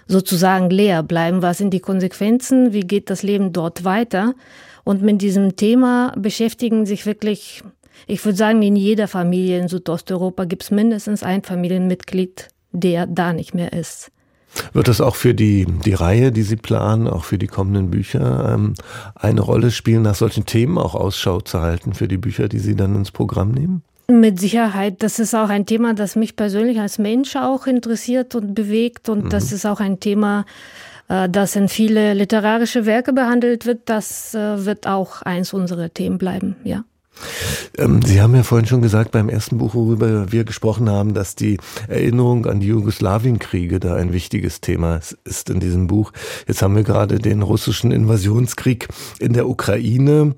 sozusagen 0.08 0.68
leer 0.68 1.04
bleiben? 1.04 1.42
Was 1.42 1.58
sind 1.58 1.70
die 1.70 1.78
Konsequenzen? 1.78 2.72
Wie 2.72 2.80
geht 2.80 3.08
das 3.08 3.22
Leben 3.22 3.52
dort 3.52 3.84
weiter? 3.84 4.34
Und 4.82 5.00
mit 5.02 5.22
diesem 5.22 5.54
Thema 5.54 6.12
beschäftigen 6.16 6.86
sich 6.86 7.06
wirklich 7.06 7.62
ich 8.06 8.24
würde 8.24 8.36
sagen, 8.36 8.62
in 8.62 8.76
jeder 8.76 9.08
Familie 9.08 9.58
in 9.58 9.68
Südosteuropa 9.68 10.44
gibt 10.44 10.62
es 10.64 10.70
mindestens 10.70 11.22
ein 11.22 11.42
Familienmitglied, 11.42 12.48
der 12.72 13.06
da 13.06 13.32
nicht 13.32 13.54
mehr 13.54 13.72
ist. 13.72 14.10
Wird 14.72 14.88
das 14.88 15.00
auch 15.00 15.14
für 15.14 15.34
die, 15.34 15.66
die 15.84 15.94
Reihe, 15.94 16.32
die 16.32 16.42
Sie 16.42 16.56
planen, 16.56 17.06
auch 17.06 17.24
für 17.24 17.38
die 17.38 17.46
kommenden 17.46 17.90
Bücher 17.90 18.54
ähm, 18.54 18.74
eine 19.14 19.40
Rolle 19.40 19.70
spielen, 19.70 20.02
nach 20.02 20.14
solchen 20.14 20.46
Themen 20.46 20.78
auch 20.78 20.94
Ausschau 20.94 21.40
zu 21.40 21.60
halten 21.60 21.92
für 21.92 22.08
die 22.08 22.16
Bücher, 22.16 22.48
die 22.48 22.58
Sie 22.58 22.74
dann 22.74 22.94
ins 22.94 23.10
Programm 23.10 23.52
nehmen? 23.52 23.82
Mit 24.10 24.40
Sicherheit. 24.40 25.02
Das 25.02 25.18
ist 25.18 25.34
auch 25.34 25.50
ein 25.50 25.66
Thema, 25.66 25.92
das 25.92 26.16
mich 26.16 26.34
persönlich 26.34 26.80
als 26.80 26.98
Mensch 26.98 27.36
auch 27.36 27.66
interessiert 27.66 28.34
und 28.34 28.54
bewegt. 28.54 29.10
Und 29.10 29.24
mhm. 29.24 29.28
das 29.28 29.52
ist 29.52 29.66
auch 29.66 29.80
ein 29.80 30.00
Thema, 30.00 30.46
äh, 31.08 31.28
das 31.28 31.54
in 31.56 31.68
viele 31.68 32.14
literarische 32.14 32.86
Werke 32.86 33.12
behandelt 33.12 33.66
wird. 33.66 33.82
Das 33.84 34.34
äh, 34.34 34.64
wird 34.64 34.86
auch 34.86 35.20
eins 35.22 35.52
unserer 35.52 35.92
Themen 35.92 36.16
bleiben, 36.16 36.56
ja. 36.64 36.84
Ähm, 37.76 38.02
Sie 38.02 38.20
haben 38.20 38.34
ja 38.34 38.42
vorhin 38.42 38.66
schon 38.66 38.82
gesagt, 38.82 39.12
beim 39.12 39.28
ersten 39.28 39.58
Buch, 39.58 39.74
worüber 39.74 40.32
wir 40.32 40.44
gesprochen 40.44 40.88
haben, 40.88 41.14
dass 41.14 41.34
die 41.34 41.58
Erinnerung 41.88 42.46
an 42.46 42.60
die 42.60 42.68
Jugoslawienkriege 42.68 43.80
da 43.80 43.94
ein 43.94 44.12
wichtiges 44.12 44.60
Thema 44.60 45.00
ist 45.24 45.50
in 45.50 45.60
diesem 45.60 45.86
Buch. 45.86 46.12
Jetzt 46.46 46.62
haben 46.62 46.76
wir 46.76 46.84
gerade 46.84 47.18
den 47.18 47.42
russischen 47.42 47.90
Invasionskrieg 47.90 48.88
in 49.18 49.32
der 49.32 49.48
Ukraine. 49.48 50.34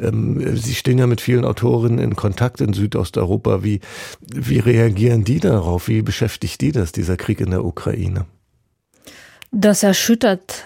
Ähm, 0.00 0.56
Sie 0.56 0.74
stehen 0.74 0.98
ja 0.98 1.06
mit 1.06 1.20
vielen 1.20 1.44
Autorinnen 1.44 1.98
in 1.98 2.16
Kontakt 2.16 2.60
in 2.60 2.72
Südosteuropa. 2.72 3.62
Wie, 3.62 3.80
wie 4.32 4.58
reagieren 4.58 5.24
die 5.24 5.40
darauf? 5.40 5.88
Wie 5.88 6.02
beschäftigt 6.02 6.60
die 6.60 6.72
das, 6.72 6.92
dieser 6.92 7.16
Krieg 7.16 7.40
in 7.40 7.50
der 7.50 7.64
Ukraine? 7.64 8.26
Das 9.52 9.82
erschüttert 9.82 10.64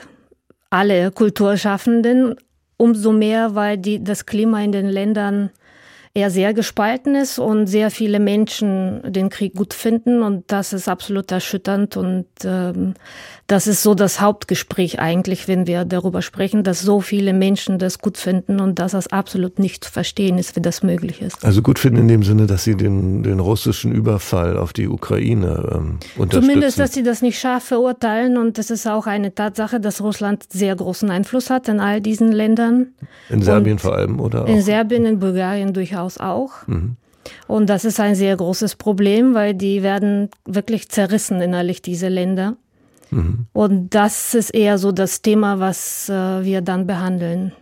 alle 0.71 1.11
Kulturschaffenden, 1.11 2.35
Umso 2.77 3.13
mehr, 3.13 3.55
weil 3.55 3.79
die, 3.79 4.03
das 4.03 4.27
Klima 4.27 4.63
in 4.63 4.73
den 4.73 4.89
Ländern 4.89 5.51
eher 6.15 6.31
sehr 6.31 6.55
gespalten 6.55 7.17
ist 7.17 7.41
und 7.41 7.67
sehr 7.67 7.91
viele 7.91 8.21
Menschen 8.21 9.01
den 9.05 9.31
Krieg 9.31 9.55
gut 9.55 9.75
finden. 9.75 10.23
Und 10.23 10.45
das 10.53 10.73
ist 10.73 10.89
absolut 10.89 11.33
erschütternd. 11.33 11.97
Und 11.97 12.27
ähm, 12.45 12.95
das 13.47 13.67
ist 13.67 13.83
so 13.83 13.95
das 13.95 14.21
Hauptgespräch 14.21 15.01
eigentlich, 15.01 15.49
wenn 15.49 15.67
wir 15.67 15.85
darüber 15.85 16.23
sprechen, 16.23 16.63
dass 16.63 16.81
so 16.81 17.01
viele 17.01 17.33
Menschen 17.33 17.79
das 17.79 17.99
gut 17.99 18.19
finden 18.19 18.61
und 18.61 18.79
dass 18.79 18.93
das 18.93 19.09
absolut 19.09 19.59
nicht 19.59 19.85
zu 19.85 19.91
verstehen 19.91 20.39
ist, 20.39 20.57
wie 20.57 20.63
das 20.63 20.83
möglich 20.83 21.21
ist. 21.21 21.45
Also 21.45 21.63
gut 21.63 21.79
finden 21.79 22.01
in 22.01 22.09
dem 22.09 22.23
Sinne, 22.23 22.47
dass 22.47 22.65
sie 22.65 22.77
den, 22.77 23.23
den 23.23 23.41
russischen 23.41 23.93
Überfall 23.93 24.57
auf 24.57 24.73
die 24.73 24.89
Ukraine 24.89 25.73
ähm, 25.75 25.99
unterstützen. 26.17 26.49
Zumindest, 26.49 26.79
dass 26.79 26.93
sie 26.93 27.03
das 27.03 27.23
nicht 27.23 27.39
scharf 27.39 27.65
verurteilen 27.65 28.37
und 28.37 28.59
es 28.59 28.71
ist 28.71 28.87
auch 28.87 29.07
eine 29.07 29.35
Tatsache, 29.35 29.81
dass 29.81 30.01
Russland 30.01 30.45
sehr 30.51 30.75
großen 30.77 31.11
Einfluss 31.11 31.51
hat 31.51 31.69
in 31.69 31.81
all 31.81 32.01
diesen 32.01 32.33
Ländern. 32.33 32.89
In 33.31 33.43
Serbien 33.43 33.75
und 33.75 33.81
vor 33.81 33.95
allem, 33.95 34.21
oder? 34.21 34.47
In 34.47 34.63
Serbien, 34.63 35.05
in 35.07 35.19
Bulgarien 35.19 35.73
durchaus 35.73 35.95
durchaus 35.95 36.19
auch. 36.19 36.67
Mhm. 36.67 36.97
Und 37.47 37.71
das 37.71 37.85
ist 37.85 38.01
ein 38.01 38.15
sehr 38.15 38.37
großes 38.37 38.77
Problem, 38.77 39.35
weil 39.35 39.55
die 39.55 39.83
werden 39.83 40.29
wirklich 40.45 40.89
zerrissen 40.91 41.41
innerlich, 41.41 41.81
diese 41.81 42.09
Länder. 42.09 42.57
Mhm. 43.15 43.47
Und 43.53 43.95
das 43.95 44.35
ist 44.35 44.51
eher 44.51 44.79
so 44.79 44.93
das 44.93 45.23
Thema, 45.23 45.61
was 45.61 46.09
äh, 46.09 46.45
wir 46.45 46.61
dann 46.61 46.87
behandeln. 46.87 47.53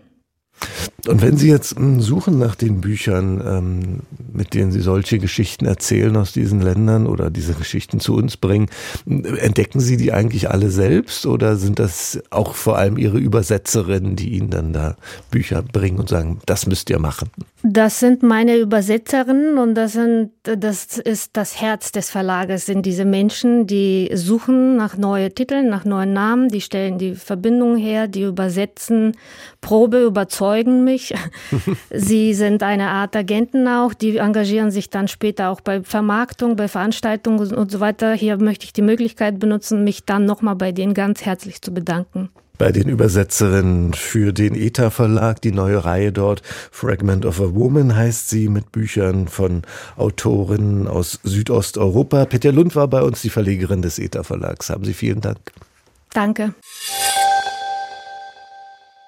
Und 1.08 1.20
wenn 1.20 1.36
Sie 1.36 1.48
jetzt 1.48 1.76
hm, 1.76 2.00
suchen 2.00 2.38
nach 2.38 2.54
den 2.54 2.80
Büchern, 2.80 3.42
ähm, 3.44 4.00
mit 4.32 4.54
denen 4.54 4.70
Sie 4.70 4.80
solche 4.80 5.18
Geschichten 5.18 5.66
erzählen 5.66 6.16
aus 6.16 6.32
diesen 6.32 6.60
Ländern 6.60 7.06
oder 7.06 7.28
diese 7.28 7.54
Geschichten 7.54 7.98
zu 7.98 8.14
uns 8.14 8.36
bringen, 8.36 8.68
entdecken 9.06 9.80
Sie 9.80 9.96
die 9.96 10.12
eigentlich 10.12 10.50
alle 10.50 10.70
selbst 10.70 11.26
oder 11.26 11.56
sind 11.56 11.80
das 11.80 12.20
auch 12.30 12.54
vor 12.54 12.78
allem 12.78 12.98
Ihre 12.98 13.18
Übersetzerinnen, 13.18 14.14
die 14.14 14.30
Ihnen 14.30 14.50
dann 14.50 14.72
da 14.72 14.96
Bücher 15.30 15.62
bringen 15.62 15.98
und 15.98 16.08
sagen, 16.08 16.38
das 16.46 16.66
müsst 16.66 16.88
ihr 16.88 17.00
machen? 17.00 17.30
Das 17.64 17.98
sind 17.98 18.22
meine 18.22 18.56
Übersetzerinnen 18.56 19.58
und 19.58 19.74
das 19.74 19.94
sind, 19.94 20.30
das 20.44 20.98
ist 20.98 21.30
das 21.34 21.60
Herz 21.60 21.90
des 21.90 22.10
Verlages, 22.10 22.66
sind 22.66 22.86
diese 22.86 23.04
Menschen, 23.04 23.66
die 23.66 24.10
suchen 24.14 24.76
nach 24.76 24.96
neuen 24.96 25.34
Titeln, 25.34 25.68
nach 25.68 25.84
neuen 25.84 26.12
Namen, 26.12 26.48
die 26.48 26.60
stellen 26.60 26.98
die 26.98 27.14
Verbindung 27.14 27.76
her, 27.76 28.08
die 28.08 28.22
übersetzen, 28.22 29.12
Probe 29.60 30.02
überzeugen 30.02 30.51
mich. 30.84 31.14
Sie 31.90 32.34
sind 32.34 32.62
eine 32.62 32.88
Art 32.88 33.16
Agenten 33.16 33.66
auch, 33.68 33.94
die 33.94 34.16
engagieren 34.16 34.70
sich 34.70 34.90
dann 34.90 35.08
später 35.08 35.50
auch 35.50 35.60
bei 35.60 35.82
Vermarktung, 35.82 36.56
bei 36.56 36.68
Veranstaltungen 36.68 37.52
und 37.54 37.70
so 37.70 37.80
weiter. 37.80 38.12
Hier 38.14 38.36
möchte 38.38 38.64
ich 38.64 38.72
die 38.72 38.82
Möglichkeit 38.82 39.38
benutzen, 39.38 39.84
mich 39.84 40.04
dann 40.04 40.24
nochmal 40.24 40.56
bei 40.56 40.72
denen 40.72 40.94
ganz 40.94 41.24
herzlich 41.24 41.62
zu 41.62 41.72
bedanken 41.72 42.30
bei 42.58 42.70
den 42.70 42.88
Übersetzerinnen 42.88 43.92
für 43.92 44.32
den 44.32 44.54
ETA 44.54 44.90
Verlag. 44.90 45.40
Die 45.40 45.50
neue 45.50 45.84
Reihe 45.84 46.12
dort, 46.12 46.42
Fragment 46.70 47.26
of 47.26 47.40
a 47.40 47.54
Woman 47.56 47.96
heißt 47.96 48.30
sie, 48.30 48.48
mit 48.48 48.70
Büchern 48.70 49.26
von 49.26 49.62
Autorinnen 49.96 50.86
aus 50.86 51.18
Südosteuropa. 51.24 52.24
Peter 52.26 52.52
Lund 52.52 52.76
war 52.76 52.86
bei 52.86 53.02
uns 53.02 53.20
die 53.20 53.30
Verlegerin 53.30 53.82
des 53.82 53.98
ETA 53.98 54.22
Verlags. 54.22 54.70
Haben 54.70 54.84
Sie 54.84 54.94
vielen 54.94 55.20
Dank. 55.20 55.40
Danke. 56.10 56.54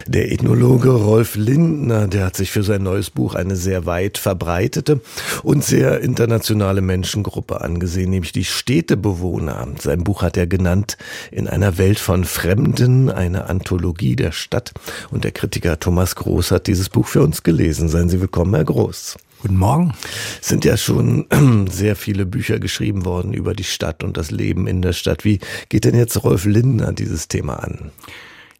Der 0.06 0.30
Ethnologe 0.30 0.90
Rolf 0.90 1.34
Lindner, 1.34 2.06
der 2.06 2.26
hat 2.26 2.36
sich 2.36 2.50
für 2.50 2.62
sein 2.62 2.82
neues 2.82 3.08
Buch 3.08 3.34
eine 3.34 3.56
sehr 3.56 3.86
weit 3.86 4.18
verbreitete 4.18 5.00
und 5.42 5.64
sehr 5.64 6.00
internationale 6.00 6.82
Menschengruppe 6.82 7.62
angesehen, 7.62 8.10
nämlich 8.10 8.32
die 8.32 8.44
Städtebewohner. 8.44 9.66
Sein 9.80 10.04
Buch 10.04 10.20
hat 10.20 10.36
er 10.36 10.46
genannt 10.46 10.98
In 11.30 11.48
einer 11.48 11.78
Welt 11.78 11.98
von 11.98 12.24
Fremden, 12.24 13.10
eine 13.10 13.46
Anthologie 13.46 14.14
der 14.14 14.32
Stadt. 14.32 14.72
Und 15.10 15.24
der 15.24 15.32
Kritiker 15.32 15.80
Thomas 15.80 16.16
Groß 16.16 16.50
hat 16.50 16.66
dieses 16.66 16.90
Buch 16.90 17.06
für 17.06 17.22
uns 17.22 17.42
gelesen. 17.42 17.88
Seien 17.88 18.10
Sie 18.10 18.20
willkommen, 18.20 18.54
Herr 18.54 18.64
Groß. 18.64 19.16
Guten 19.40 19.56
Morgen. 19.56 19.94
Es 20.40 20.48
sind 20.48 20.66
ja 20.66 20.76
schon 20.76 21.26
sehr 21.70 21.96
viele 21.96 22.26
Bücher 22.26 22.58
geschrieben 22.58 23.06
worden 23.06 23.32
über 23.32 23.54
die 23.54 23.64
Stadt 23.64 24.04
und 24.04 24.18
das 24.18 24.30
Leben 24.30 24.66
in 24.66 24.82
der 24.82 24.92
Stadt. 24.92 25.24
Wie 25.24 25.40
geht 25.70 25.86
denn 25.86 25.96
jetzt 25.96 26.22
Rolf 26.24 26.44
Lindner 26.44 26.92
dieses 26.92 27.28
Thema 27.28 27.54
an? 27.54 27.90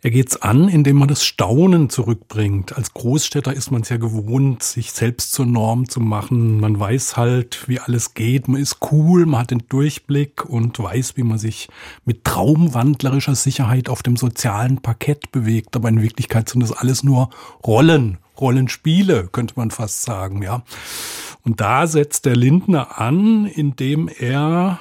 Er 0.04 0.11
geht's 0.11 0.37
an, 0.37 0.68
indem 0.68 0.99
man 0.99 1.08
das 1.08 1.25
Staunen 1.25 1.88
zurückbringt. 1.88 2.76
Als 2.76 2.92
Großstädter 2.92 3.54
ist 3.54 3.70
man 3.70 3.80
es 3.80 3.88
ja 3.88 3.96
gewohnt, 3.96 4.62
sich 4.62 4.92
selbst 4.92 5.32
zur 5.32 5.46
Norm 5.46 5.88
zu 5.88 5.99
machen. 5.99 6.61
Man 6.61 6.78
weiß 6.78 7.16
halt, 7.16 7.66
wie 7.68 7.80
alles 7.80 8.12
geht. 8.12 8.46
Man 8.46 8.61
ist 8.61 8.80
cool, 8.92 9.25
man 9.25 9.40
hat 9.40 9.50
den 9.50 9.62
Durchblick 9.66 10.44
und 10.44 10.78
weiß, 10.78 11.16
wie 11.16 11.23
man 11.23 11.38
sich 11.38 11.70
mit 12.04 12.23
traumwandlerischer 12.25 13.34
Sicherheit 13.34 13.88
auf 13.88 14.02
dem 14.02 14.18
sozialen 14.18 14.82
Parkett 14.82 15.32
bewegt. 15.32 15.75
Aber 15.75 15.88
in 15.88 16.02
Wirklichkeit 16.02 16.50
sind 16.50 16.61
das 16.61 16.73
alles 16.73 17.02
nur 17.02 17.30
Rollen, 17.66 18.18
Rollenspiele, 18.38 19.28
könnte 19.32 19.54
man 19.56 19.70
fast 19.70 20.02
sagen, 20.02 20.42
ja. 20.42 20.64
Und 21.44 21.62
da 21.62 21.87
setzt 21.87 22.26
der 22.26 22.37
Lindner 22.37 23.00
an, 23.00 23.46
indem 23.46 24.08
er 24.08 24.80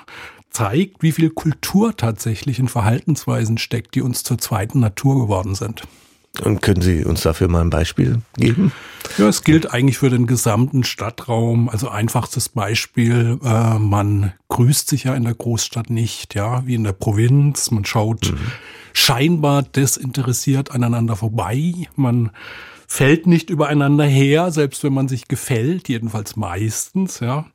zeigt, 0.53 1.03
wie 1.03 1.11
viel 1.11 1.29
Kultur 1.31 1.97
tatsächlich 1.97 2.59
in 2.59 2.67
Verhaltensweisen 2.67 3.57
steckt, 3.57 3.95
die 3.95 4.01
uns 4.01 4.23
zur 4.23 4.37
zweiten 4.37 4.79
Natur 4.79 5.19
geworden 5.19 5.55
sind. 5.55 5.83
Und 6.41 6.63
können 6.63 6.81
Sie 6.81 7.05
uns 7.05 7.21
dafür 7.21 7.47
mal 7.47 7.61
ein 7.61 7.69
Beispiel 7.69 8.21
geben? 8.37 8.71
Ja, 9.19 9.27
es 9.27 9.43
gilt 9.43 9.71
eigentlich 9.71 9.99
für 9.99 10.09
den 10.09 10.25
gesamten 10.25 10.83
Stadtraum. 10.83 11.69
Also 11.69 11.89
einfachstes 11.89 12.49
Beispiel, 12.49 13.37
äh, 13.43 13.77
man 13.77 14.33
grüßt 14.47 14.89
sich 14.89 15.03
ja 15.03 15.13
in 15.13 15.25
der 15.25 15.35
Großstadt 15.35 15.91
nicht, 15.91 16.33
ja, 16.33 16.65
wie 16.65 16.73
in 16.73 16.83
der 16.83 16.93
Provinz. 16.93 17.69
Man 17.69 17.85
schaut 17.85 18.31
mhm. 18.31 18.39
scheinbar 18.93 19.61
desinteressiert 19.61 20.71
aneinander 20.71 21.15
vorbei. 21.15 21.73
Man 21.95 22.31
fällt 22.87 23.27
nicht 23.27 23.51
übereinander 23.51 24.05
her, 24.05 24.51
selbst 24.51 24.83
wenn 24.83 24.93
man 24.93 25.07
sich 25.07 25.27
gefällt, 25.27 25.87
jedenfalls 25.87 26.35
meistens, 26.35 27.19
ja. 27.19 27.45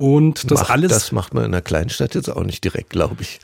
Und 0.00 0.50
das 0.50 0.60
macht, 0.60 0.70
alles. 0.70 0.92
Das 0.92 1.12
macht 1.12 1.34
man 1.34 1.44
in 1.44 1.52
einer 1.52 1.60
Kleinstadt 1.60 2.14
jetzt 2.14 2.30
auch 2.30 2.42
nicht 2.42 2.64
direkt, 2.64 2.88
glaube 2.88 3.16
ich. 3.20 3.38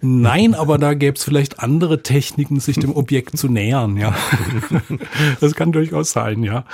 Nein, 0.00 0.56
aber 0.56 0.76
da 0.76 0.94
gäbe 0.94 1.16
es 1.16 1.22
vielleicht 1.22 1.60
andere 1.60 2.02
Techniken, 2.02 2.58
sich 2.58 2.80
dem 2.80 2.96
Objekt 2.96 3.38
zu 3.38 3.46
nähern, 3.46 3.96
ja. 3.96 4.12
Das 5.40 5.54
kann 5.54 5.70
durchaus 5.70 6.10
sein, 6.10 6.42
ja. 6.42 6.64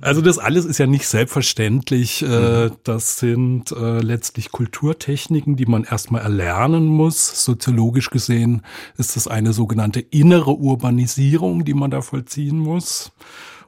Also 0.00 0.22
das 0.22 0.38
alles 0.38 0.64
ist 0.64 0.78
ja 0.78 0.86
nicht 0.86 1.06
selbstverständlich. 1.06 2.22
Äh, 2.22 2.68
mhm. 2.68 2.72
Das 2.84 3.18
sind 3.18 3.70
äh, 3.72 4.00
letztlich 4.00 4.50
Kulturtechniken, 4.50 5.56
die 5.56 5.66
man 5.66 5.84
erstmal 5.84 6.22
erlernen 6.22 6.86
muss. 6.86 7.44
Soziologisch 7.44 8.08
gesehen 8.08 8.62
ist 8.96 9.14
das 9.14 9.28
eine 9.28 9.52
sogenannte 9.52 10.00
innere 10.00 10.54
Urbanisierung, 10.54 11.66
die 11.66 11.74
man 11.74 11.90
da 11.90 12.00
vollziehen 12.00 12.58
muss. 12.58 13.12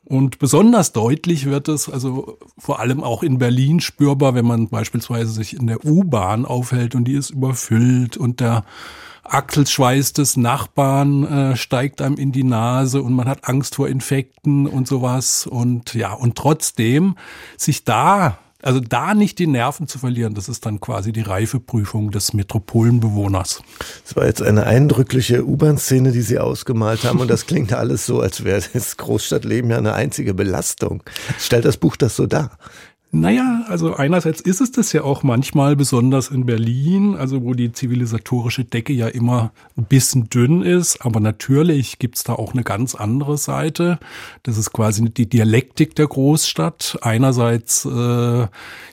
Und 0.05 0.39
besonders 0.39 0.93
deutlich 0.93 1.47
wird 1.47 1.69
es, 1.69 1.89
also 1.89 2.39
vor 2.59 2.81
allem 2.81 3.03
auch 3.03 3.23
in 3.23 3.39
Berlin 3.39 3.81
spürbar, 3.81 4.35
wenn 4.35 4.47
man 4.47 4.69
beispielsweise 4.69 5.33
sich 5.33 5.57
in 5.57 5.69
der 5.69 5.85
U-Bahn 5.85 6.45
aufhält 6.45 6.95
und 6.95 7.05
die 7.05 7.15
ist 7.15 7.31
überfüllt 7.31 8.17
und 8.17 8.41
der 8.41 8.65
Achselschweiß 9.25 10.13
des 10.15 10.37
Nachbarn 10.37 11.25
äh, 11.25 11.57
steigt 11.57 12.03
einem 12.03 12.17
in 12.17 12.33
die 12.33 12.45
Nase 12.45 13.03
und 13.03 13.15
man 13.15 13.29
hat 13.29 13.49
Angst 13.49 13.77
vor 13.77 13.89
Infekten 13.89 14.67
und 14.67 14.89
sowas. 14.89 15.47
Und 15.47 15.95
ja, 15.95 16.13
und 16.13 16.37
trotzdem 16.37 17.17
sich 17.57 17.85
da 17.85 18.39
also 18.63 18.81
da 18.81 19.15
nicht 19.15 19.39
die 19.39 19.47
Nerven 19.47 19.87
zu 19.89 19.99
verlieren, 19.99 20.35
das 20.35 20.49
ist 20.49 20.65
dann 20.65 20.81
quasi 20.81 21.13
die 21.13 21.21
Reifeprüfung 21.21 22.11
des 22.11 22.33
Metropolenbewohners. 22.33 23.63
Das 24.05 24.17
war 24.17 24.27
jetzt 24.27 24.41
eine 24.43 24.65
eindrückliche 24.65 25.45
U-Bahn-Szene, 25.45 26.13
die 26.13 26.23
Sie 26.23 26.39
ausgemalt 26.39 27.05
haben 27.05 27.21
und 27.21 27.29
das 27.29 27.47
klingt 27.47 27.73
alles 27.73 28.07
so, 28.07 28.21
als 28.21 28.45
wäre 28.45 28.63
das 28.73 28.97
Großstadtleben 28.97 29.71
ja 29.71 29.79
eine 29.79 29.95
einzige 29.95 30.33
Belastung. 30.33 31.03
Stellt 31.39 31.65
das 31.65 31.77
Buch 31.77 31.97
das 31.97 32.17
so 32.17 32.27
dar? 32.27 32.59
Naja, 33.15 33.67
also 33.69 33.95
einerseits 33.95 34.41
ist 34.41 34.63
es 34.63 34.73
das 34.73 34.95
ja 34.95 35.05
auch 35.05 35.23
manchmal, 35.23 35.77
besonders 35.77 36.31
in 36.31 36.47
Berlin, 36.47 37.15
also 37.15 37.43
wo 37.43 37.53
die 37.53 37.71
zivilisatorische 37.71 38.65
Decke 38.65 38.95
ja 38.95 39.07
immer 39.07 39.53
ein 39.77 39.85
bisschen 39.85 40.31
dünn 40.31 40.63
ist, 40.63 41.05
aber 41.05 41.21
natürlich 41.21 41.99
gibt's 41.99 42.25
da 42.25 42.33
auch 42.33 42.55
eine 42.55 42.63
ganz 42.63 42.95
andere 42.95 43.37
Seite. 43.37 43.99
Das 44.45 44.57
ist 44.57 44.73
quasi 44.73 45.05
die 45.11 45.29
Dialektik 45.29 45.95
der 45.95 46.07
Großstadt. 46.07 47.01
Einerseits 47.03 47.85
äh, 47.85 48.47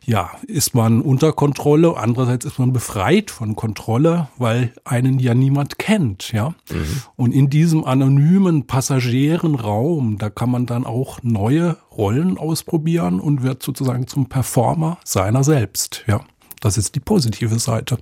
ja, 0.05 0.31
ist 0.47 0.75
man 0.75 0.99
unter 0.99 1.31
Kontrolle, 1.31 1.95
andererseits 1.95 2.43
ist 2.43 2.59
man 2.59 2.73
befreit 2.73 3.31
von 3.31 3.55
Kontrolle, 3.55 4.27
weil 4.37 4.73
einen 4.83 5.19
ja 5.19 5.33
niemand 5.33 5.79
kennt, 5.79 6.33
ja. 6.33 6.49
Mhm. 6.69 7.01
Und 7.15 7.31
in 7.31 7.49
diesem 7.49 7.85
anonymen, 7.85 8.67
passagieren 8.67 9.55
Raum, 9.55 10.17
da 10.17 10.29
kann 10.29 10.51
man 10.51 10.65
dann 10.65 10.85
auch 10.85 11.19
neue 11.23 11.77
Rollen 11.99 12.37
ausprobieren 12.37 13.19
und 13.19 13.43
wird 13.43 13.61
sozusagen 13.61 14.07
zum 14.07 14.29
Performer 14.29 14.97
seiner 15.03 15.43
selbst. 15.43 16.05
Ja, 16.07 16.21
das 16.61 16.77
ist 16.77 16.95
die 16.95 17.01
positive 17.01 17.59
Seite. 17.59 17.97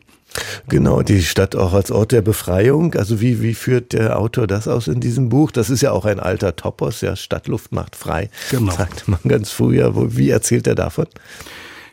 Genau, 0.70 1.01
die 1.01 1.24
Stadt 1.24 1.56
auch 1.56 1.74
als 1.74 1.89
Ort 1.89 2.12
der 2.12 2.22
Befreiung. 2.22 2.94
Also 2.94 3.22
wie, 3.22 3.42
wie 3.42 3.56
führt 3.56 3.94
der 3.94 4.20
Autor 4.20 4.46
das 4.46 4.68
aus 4.68 4.88
in 4.88 5.00
diesem 5.00 5.30
Buch? 5.30 5.50
Das 5.50 5.72
ist 5.72 5.82
ja 5.82 5.92
auch 5.94 6.06
ein 6.06 6.20
alter 6.20 6.56
Topos, 6.56 7.01
ja, 7.01 7.16
Stadtluft 7.16 7.72
macht 7.72 7.96
frei, 7.96 8.30
genau. 8.51 8.72
sagte 8.72 9.10
man 9.10 9.20
ganz 9.27 9.50
früher. 9.50 10.16
Wie 10.16 10.30
erzählt 10.30 10.68
er 10.68 10.75
davon? 10.75 11.08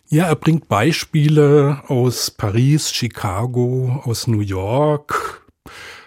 Ja, 0.09 0.27
er 0.27 0.37
bringt 0.37 0.69
Beispiele 0.69 1.83
aus 1.89 2.31
Paris, 2.31 2.93
Chicago, 2.93 4.03
aus 4.05 4.27
New 4.27 4.41
York. 4.41 5.43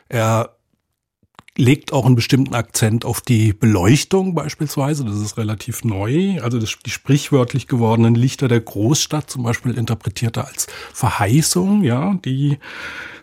Er 0.10 0.57
legt 1.58 1.92
auch 1.92 2.06
einen 2.06 2.16
bestimmten 2.16 2.54
Akzent 2.54 3.04
auf 3.04 3.22
die 3.22 3.52
Beleuchtung 3.54 4.36
beispielsweise. 4.36 5.04
Das 5.04 5.20
ist 5.20 5.38
relativ 5.38 5.84
neu. 5.84 6.40
Also 6.42 6.60
das, 6.60 6.78
die 6.86 6.92
sprichwörtlich 6.92 7.68
gewordenen 7.68 8.16
Lichter 8.16 8.48
der 8.48 8.62
Großstadt 8.62 9.30
zum 9.30 9.44
Beispiel 9.44 9.78
interpretiert 9.78 10.38
er 10.38 10.48
als 10.48 10.68
Verheißung, 10.94 11.84
ja, 11.84 12.14
die 12.24 12.60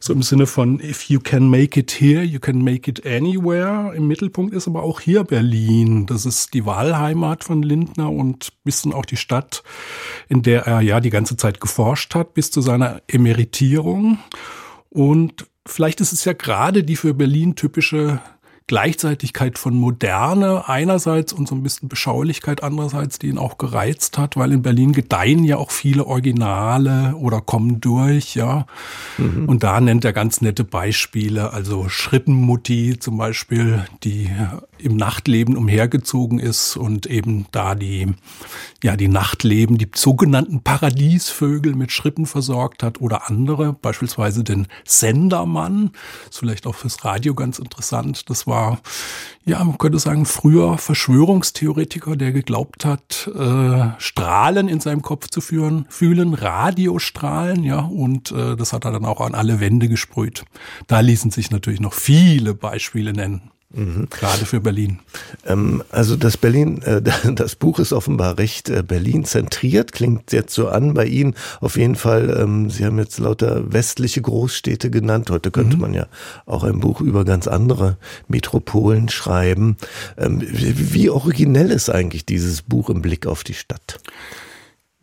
so 0.00 0.12
im 0.12 0.22
Sinne 0.22 0.46
von 0.46 0.80
if 0.80 1.04
you 1.04 1.20
can 1.20 1.48
make 1.48 1.78
it 1.80 1.92
here, 1.92 2.22
you 2.22 2.38
can 2.40 2.62
make 2.62 2.90
it 2.90 3.06
anywhere. 3.06 3.94
Im 3.94 4.06
Mittelpunkt 4.06 4.52
ist 4.52 4.68
aber 4.68 4.82
auch 4.82 5.00
hier 5.00 5.24
Berlin. 5.24 6.06
Das 6.06 6.26
ist 6.26 6.52
die 6.52 6.66
Wahlheimat 6.66 7.44
von 7.44 7.62
Lindner 7.62 8.10
und 8.10 8.52
bisschen 8.64 8.92
auch 8.92 9.06
die 9.06 9.16
Stadt, 9.16 9.62
in 10.28 10.42
der 10.42 10.66
er 10.66 10.80
ja 10.80 11.00
die 11.00 11.10
ganze 11.10 11.36
Zeit 11.36 11.60
geforscht 11.60 12.14
hat 12.14 12.34
bis 12.34 12.50
zu 12.50 12.60
seiner 12.60 13.00
Emeritierung. 13.08 14.18
Und 14.90 15.46
Vielleicht 15.66 16.00
ist 16.00 16.12
es 16.12 16.24
ja 16.24 16.34
gerade 16.34 16.84
die 16.84 16.96
für 16.96 17.14
Berlin 17.14 17.54
typische 17.54 18.20
Gleichzeitigkeit 18.66 19.58
von 19.58 19.74
Moderne 19.74 20.68
einerseits 20.68 21.34
und 21.34 21.46
so 21.46 21.54
ein 21.54 21.62
bisschen 21.62 21.90
Beschaulichkeit 21.90 22.62
andererseits, 22.62 23.18
die 23.18 23.26
ihn 23.26 23.36
auch 23.36 23.58
gereizt 23.58 24.16
hat, 24.16 24.38
weil 24.38 24.52
in 24.52 24.62
Berlin 24.62 24.92
gedeihen 24.92 25.44
ja 25.44 25.58
auch 25.58 25.70
viele 25.70 26.06
Originale 26.06 27.14
oder 27.16 27.42
kommen 27.42 27.82
durch, 27.82 28.34
ja. 28.34 28.64
Mhm. 29.18 29.46
Und 29.46 29.62
da 29.64 29.80
nennt 29.82 30.06
er 30.06 30.14
ganz 30.14 30.40
nette 30.40 30.64
Beispiele, 30.64 31.52
also 31.52 31.90
Schrittenmutti 31.90 32.98
zum 32.98 33.18
Beispiel, 33.18 33.84
die 34.02 34.30
im 34.84 34.96
Nachtleben 34.96 35.56
umhergezogen 35.56 36.38
ist 36.38 36.76
und 36.76 37.06
eben 37.06 37.46
da 37.52 37.74
die, 37.74 38.12
ja, 38.82 38.96
die 38.96 39.08
Nachtleben, 39.08 39.78
die 39.78 39.88
sogenannten 39.94 40.62
Paradiesvögel 40.62 41.74
mit 41.74 41.90
Schritten 41.90 42.26
versorgt 42.26 42.82
hat 42.82 43.00
oder 43.00 43.28
andere, 43.28 43.72
beispielsweise 43.72 44.44
den 44.44 44.68
Sendermann, 44.84 45.92
ist 46.28 46.38
vielleicht 46.38 46.66
auch 46.66 46.74
fürs 46.74 47.04
Radio 47.04 47.34
ganz 47.34 47.58
interessant. 47.58 48.28
Das 48.28 48.46
war, 48.46 48.80
ja, 49.44 49.64
man 49.64 49.78
könnte 49.78 49.98
sagen, 49.98 50.26
früher 50.26 50.76
Verschwörungstheoretiker, 50.76 52.16
der 52.16 52.32
geglaubt 52.32 52.84
hat, 52.84 53.30
äh, 53.34 53.88
Strahlen 53.98 54.68
in 54.68 54.80
seinem 54.80 55.00
Kopf 55.00 55.28
zu 55.28 55.40
führen, 55.40 55.86
fühlen, 55.88 56.34
Radiostrahlen, 56.34 57.64
ja, 57.64 57.80
und 57.80 58.32
äh, 58.32 58.54
das 58.56 58.74
hat 58.74 58.84
er 58.84 58.92
dann 58.92 59.06
auch 59.06 59.20
an 59.22 59.34
alle 59.34 59.60
Wände 59.60 59.88
gesprüht. 59.88 60.44
Da 60.86 61.00
ließen 61.00 61.30
sich 61.30 61.50
natürlich 61.50 61.80
noch 61.80 61.94
viele 61.94 62.54
Beispiele 62.54 63.14
nennen. 63.14 63.50
Mhm. 63.74 64.06
Gerade 64.10 64.46
für 64.46 64.60
Berlin. 64.60 65.00
Ähm, 65.44 65.82
also 65.90 66.16
das 66.16 66.36
Berlin, 66.36 66.80
äh, 66.82 67.02
das 67.34 67.56
Buch 67.56 67.78
ist 67.78 67.92
offenbar 67.92 68.38
recht 68.38 68.68
äh, 68.68 68.82
Berlin 68.82 69.24
zentriert, 69.24 69.92
klingt 69.92 70.32
jetzt 70.32 70.54
so 70.54 70.68
an 70.68 70.94
bei 70.94 71.06
Ihnen. 71.06 71.34
Auf 71.60 71.76
jeden 71.76 71.96
Fall, 71.96 72.36
ähm, 72.40 72.70
Sie 72.70 72.84
haben 72.84 72.98
jetzt 72.98 73.18
lauter 73.18 73.72
westliche 73.72 74.22
Großstädte 74.22 74.90
genannt. 74.90 75.30
Heute 75.30 75.50
könnte 75.50 75.76
mhm. 75.76 75.82
man 75.82 75.94
ja 75.94 76.06
auch 76.46 76.62
ein 76.62 76.80
Buch 76.80 77.00
über 77.00 77.24
ganz 77.24 77.48
andere 77.48 77.98
Metropolen 78.28 79.08
schreiben. 79.08 79.76
Ähm, 80.16 80.40
wie 80.42 81.10
originell 81.10 81.70
ist 81.70 81.90
eigentlich 81.90 82.24
dieses 82.24 82.62
Buch 82.62 82.90
im 82.90 83.02
Blick 83.02 83.26
auf 83.26 83.42
die 83.42 83.54
Stadt? 83.54 83.98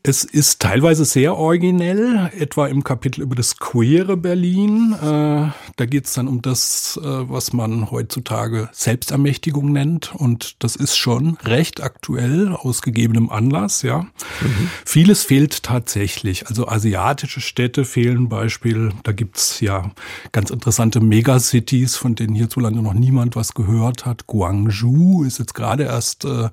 Es 0.04 0.24
ist 0.24 0.62
teilweise 0.62 1.06
sehr 1.06 1.38
originell, 1.38 2.32
etwa 2.36 2.66
im 2.66 2.84
Kapitel 2.84 3.22
über 3.22 3.36
das 3.36 3.58
queere 3.58 4.18
Berlin. 4.18 4.96
Äh, 5.00 5.50
da 5.82 5.88
geht 5.88 6.06
es 6.06 6.14
dann 6.14 6.28
um 6.28 6.44
das, 6.44 7.00
äh, 7.04 7.08
was 7.08 7.54
man 7.54 7.90
heutzutage 7.90 8.70
Selbstermächtigung 8.72 9.72
nennt. 9.72 10.14
Und 10.14 10.64
das 10.64 10.76
ist 10.76 10.96
schon 10.96 11.40
recht 11.44 11.82
aktuell 11.82 12.50
aus 12.54 12.84
gegebenem 12.84 13.32
Anlass, 13.32 13.82
ja. 13.82 14.04
Mhm. 14.42 14.70
Vieles 14.86 15.24
fehlt 15.24 15.64
tatsächlich. 15.64 16.46
Also 16.46 16.68
asiatische 16.68 17.42
Städte 17.42 17.84
fehlen 17.84 18.30
Beispiel. 18.30 18.92
Da 19.02 19.12
gibt's 19.12 19.60
ja 19.60 19.90
ganz 20.32 20.52
interessante 20.52 21.00
Megacities, 21.00 21.96
von 21.96 22.14
denen 22.14 22.36
hierzulande 22.36 22.84
noch 22.84 22.94
niemand 22.94 23.36
was 23.36 23.56
gehört 23.56 24.06
hat. 24.06 24.28
Guangzhou 24.28 25.24
ist 25.24 25.40
jetzt 25.40 25.56
gerade 25.56 25.86
erst 25.86 26.26
äh, 26.26 26.50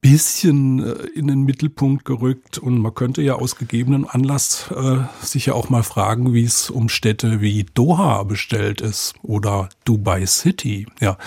bisschen 0.00 0.84
äh, 0.84 0.92
in 1.14 1.26
den 1.26 1.42
Mittelpunkt 1.42 2.04
gerückt 2.04 2.58
und 2.58 2.78
man 2.78 2.94
könnte 2.94 3.22
ja 3.22 3.34
aus 3.34 3.56
gegebenen 3.56 4.06
Anlass 4.06 4.70
äh, 4.70 4.98
sich 5.20 5.46
ja 5.46 5.54
auch 5.54 5.68
mal 5.68 5.82
fragen, 5.82 6.32
wie 6.32 6.44
es 6.44 6.70
um 6.70 6.88
Städte 6.88 7.40
wie 7.40 7.64
Doha 7.74 8.22
bestellt 8.22 8.80
ist 8.80 9.14
oder 9.22 9.68
Dubai 9.84 10.26
City. 10.26 10.86
Ja, 11.00 11.18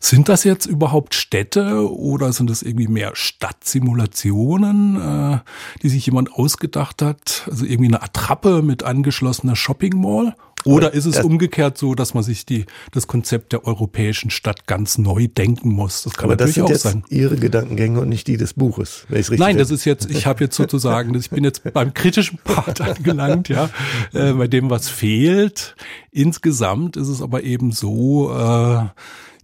sind 0.00 0.28
das 0.28 0.44
jetzt 0.44 0.66
überhaupt 0.66 1.14
Städte 1.14 1.90
oder 1.92 2.32
sind 2.32 2.50
das 2.50 2.62
irgendwie 2.62 2.88
mehr 2.88 3.12
Stadtsimulationen, 3.14 5.00
äh, 5.00 5.38
die 5.82 5.88
sich 5.88 6.06
jemand 6.06 6.32
ausgedacht 6.32 7.02
hat? 7.02 7.48
Also 7.50 7.64
irgendwie 7.64 7.88
eine 7.88 8.02
Attrappe 8.02 8.62
mit 8.62 8.82
angeschlossener 8.82 9.56
Shopping 9.56 10.00
Mall? 10.00 10.34
Oder 10.64 10.92
ist 10.92 11.06
es 11.06 11.16
das, 11.16 11.24
umgekehrt 11.24 11.78
so, 11.78 11.94
dass 11.94 12.14
man 12.14 12.22
sich 12.22 12.46
die, 12.46 12.66
das 12.92 13.06
Konzept 13.06 13.52
der 13.52 13.66
europäischen 13.66 14.30
Stadt 14.30 14.66
ganz 14.66 14.98
neu 14.98 15.26
denken 15.28 15.70
muss? 15.70 16.02
Das 16.02 16.14
kann 16.14 16.30
aber 16.30 16.34
natürlich 16.34 16.54
das 16.54 16.54
sind 16.54 16.64
auch 16.64 16.70
jetzt 16.70 16.82
sein. 16.82 17.04
Ihre 17.08 17.36
Gedankengänge 17.36 18.00
und 18.00 18.08
nicht 18.08 18.26
die 18.26 18.36
des 18.36 18.54
Buches, 18.54 19.04
wenn 19.08 19.20
ich 19.20 19.30
richtig 19.30 19.40
Nein, 19.40 19.58
das 19.58 19.70
ist 19.70 19.84
jetzt, 19.84 20.10
ich 20.10 20.26
habe 20.26 20.44
jetzt 20.44 20.56
sozusagen, 20.56 21.14
ich 21.14 21.30
bin 21.30 21.44
jetzt 21.44 21.72
beim 21.72 21.94
kritischen 21.94 22.38
Part 22.38 22.80
angelangt, 22.80 23.48
ja, 23.48 23.70
äh, 24.12 24.32
bei 24.32 24.48
dem 24.48 24.70
was 24.70 24.88
fehlt. 24.88 25.76
Insgesamt 26.10 26.96
ist 26.96 27.08
es 27.08 27.22
aber 27.22 27.42
eben 27.42 27.72
so, 27.72 28.32
äh, 28.32 28.86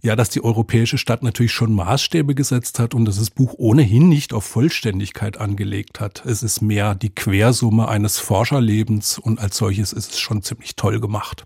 ja, 0.01 0.15
dass 0.15 0.29
die 0.29 0.43
europäische 0.43 0.97
Stadt 0.97 1.23
natürlich 1.23 1.51
schon 1.51 1.73
Maßstäbe 1.73 2.35
gesetzt 2.35 2.79
hat 2.79 2.93
und 2.93 3.05
dass 3.05 3.17
das 3.17 3.29
Buch 3.29 3.55
ohnehin 3.57 4.09
nicht 4.09 4.33
auf 4.33 4.45
Vollständigkeit 4.45 5.37
angelegt 5.39 5.99
hat. 5.99 6.23
Es 6.25 6.43
ist 6.43 6.61
mehr 6.61 6.95
die 6.95 7.09
Quersumme 7.09 7.87
eines 7.87 8.19
Forscherlebens 8.19 9.17
und 9.17 9.39
als 9.39 9.57
solches 9.57 9.93
ist 9.93 10.11
es 10.11 10.19
schon 10.19 10.41
ziemlich 10.43 10.75
toll 10.75 10.99
gemacht. 10.99 11.43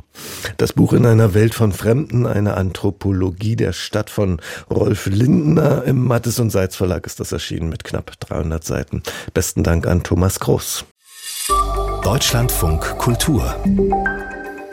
Das 0.58 0.74
Buch 0.74 0.93
in 0.93 1.05
einer 1.05 1.34
Welt 1.34 1.53
von 1.53 1.72
Fremden, 1.72 2.25
eine 2.25 2.55
Anthropologie 2.55 3.55
der 3.55 3.74
Stadt 3.74 4.10
von 4.10 4.41
Rolf 4.70 5.05
Lindner 5.05 5.84
im 5.84 6.05
Mattes 6.05 6.39
und 6.39 6.50
Seitz 6.50 6.75
Verlag 6.75 7.05
ist 7.05 7.20
das 7.20 7.31
erschienen 7.31 7.70
mit 7.70 7.84
knapp 7.84 8.20
300 8.20 8.63
Seiten. 8.63 9.03
Besten 9.34 9.63
Dank 9.63 9.88
an 9.88 10.03
Thomas 10.03 10.39
Groß. 10.39 10.86
Deutschlandfunk 12.03 12.98
Kultur 12.98 13.55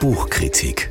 Buchkritik 0.01 0.91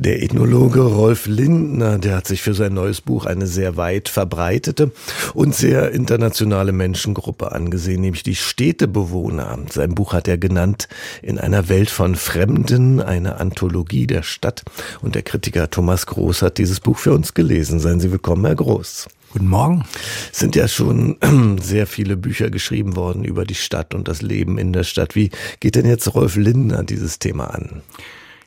der 0.00 0.22
Ethnologe 0.22 0.80
Rolf 0.80 1.26
Lindner, 1.26 1.98
der 1.98 2.16
hat 2.16 2.26
sich 2.26 2.40
für 2.40 2.54
sein 2.54 2.72
neues 2.72 3.02
Buch 3.02 3.26
eine 3.26 3.46
sehr 3.46 3.76
weit 3.76 4.08
verbreitete 4.08 4.92
und 5.34 5.54
sehr 5.54 5.90
internationale 5.90 6.72
Menschengruppe 6.72 7.52
angesehen, 7.52 8.00
nämlich 8.00 8.22
die 8.22 8.34
Städtebewohner. 8.34 9.58
Sein 9.70 9.94
Buch 9.94 10.14
hat 10.14 10.26
er 10.26 10.38
genannt 10.38 10.88
In 11.20 11.38
einer 11.38 11.68
Welt 11.68 11.90
von 11.90 12.14
Fremden, 12.16 13.02
eine 13.02 13.36
Anthologie 13.36 14.06
der 14.06 14.22
Stadt. 14.22 14.62
Und 15.02 15.16
der 15.16 15.22
Kritiker 15.22 15.68
Thomas 15.68 16.06
Groß 16.06 16.40
hat 16.40 16.56
dieses 16.56 16.80
Buch 16.80 16.96
für 16.96 17.12
uns 17.12 17.34
gelesen. 17.34 17.78
Seien 17.78 18.00
Sie 18.00 18.10
willkommen, 18.10 18.46
Herr 18.46 18.54
Groß. 18.54 19.06
Guten 19.34 19.48
Morgen. 19.48 19.84
Es 20.32 20.38
sind 20.38 20.56
ja 20.56 20.66
schon 20.66 21.18
sehr 21.62 21.86
viele 21.86 22.16
Bücher 22.16 22.48
geschrieben 22.48 22.96
worden 22.96 23.22
über 23.22 23.44
die 23.44 23.54
Stadt 23.54 23.94
und 23.94 24.08
das 24.08 24.22
Leben 24.22 24.56
in 24.56 24.72
der 24.72 24.84
Stadt. 24.84 25.14
Wie 25.14 25.30
geht 25.60 25.74
denn 25.74 25.86
jetzt 25.86 26.14
Rolf 26.14 26.36
Lindner 26.36 26.84
dieses 26.84 27.18
Thema 27.18 27.54
an? 27.54 27.82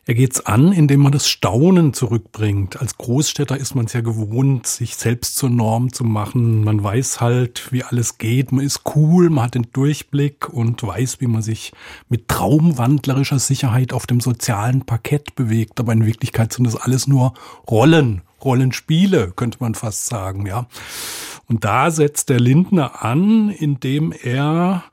Er 0.06 0.16
geht's 0.16 0.46
an, 0.46 0.74
indem 0.74 1.00
man 1.00 1.14
das 1.14 1.30
Staunen 1.30 1.94
zurückbringt. 1.94 2.82
Als 2.82 2.98
Großstädter 2.98 3.56
ist 3.56 3.74
man 3.74 3.86
es 3.86 3.94
ja 3.94 4.02
gewohnt, 4.02 4.68
sich 4.68 4.98
selbst 4.98 5.38
zur 5.38 5.50
Norm 5.50 5.94
zu 5.94 6.04
machen. 6.04 6.66
Man 6.66 6.84
weiß 6.84 7.22
halt, 7.22 7.72
wie 7.72 7.86
alles 7.86 8.18
geht. 8.18 8.52
Man 8.52 8.66
ist 8.66 8.82
cool, 8.96 9.30
man 9.30 9.46
hat 9.46 9.56
den 9.56 9.68
Durchblick 9.72 10.50
und 10.50 10.84
weiß, 10.84 11.22
wie 11.22 11.28
man 11.28 11.42
sich 11.42 11.72
mit 12.10 12.28
traumwandlerischer 12.28 13.40
Sicherheit 13.40 13.94
auf 13.94 14.06
dem 14.06 14.20
sozialen 14.20 14.86
Parkett 14.86 15.36
bewegt. 15.36 15.80
Aber 15.80 15.94
in 15.94 16.06
Wirklichkeit 16.06 16.52
sind 16.52 16.66
das 16.66 16.76
alles 16.76 17.08
nur 17.08 17.34
Rollen, 17.70 18.24
Rollenspiele, 18.44 19.32
könnte 19.34 19.60
man 19.62 19.74
fast 19.74 20.08
sagen, 20.08 20.46
ja. 20.46 20.68
Und 21.48 21.64
da 21.64 21.92
setzt 21.92 22.28
der 22.28 22.42
Lindner 22.42 23.06
an, 23.06 23.50
indem 23.50 24.12
er 24.12 24.84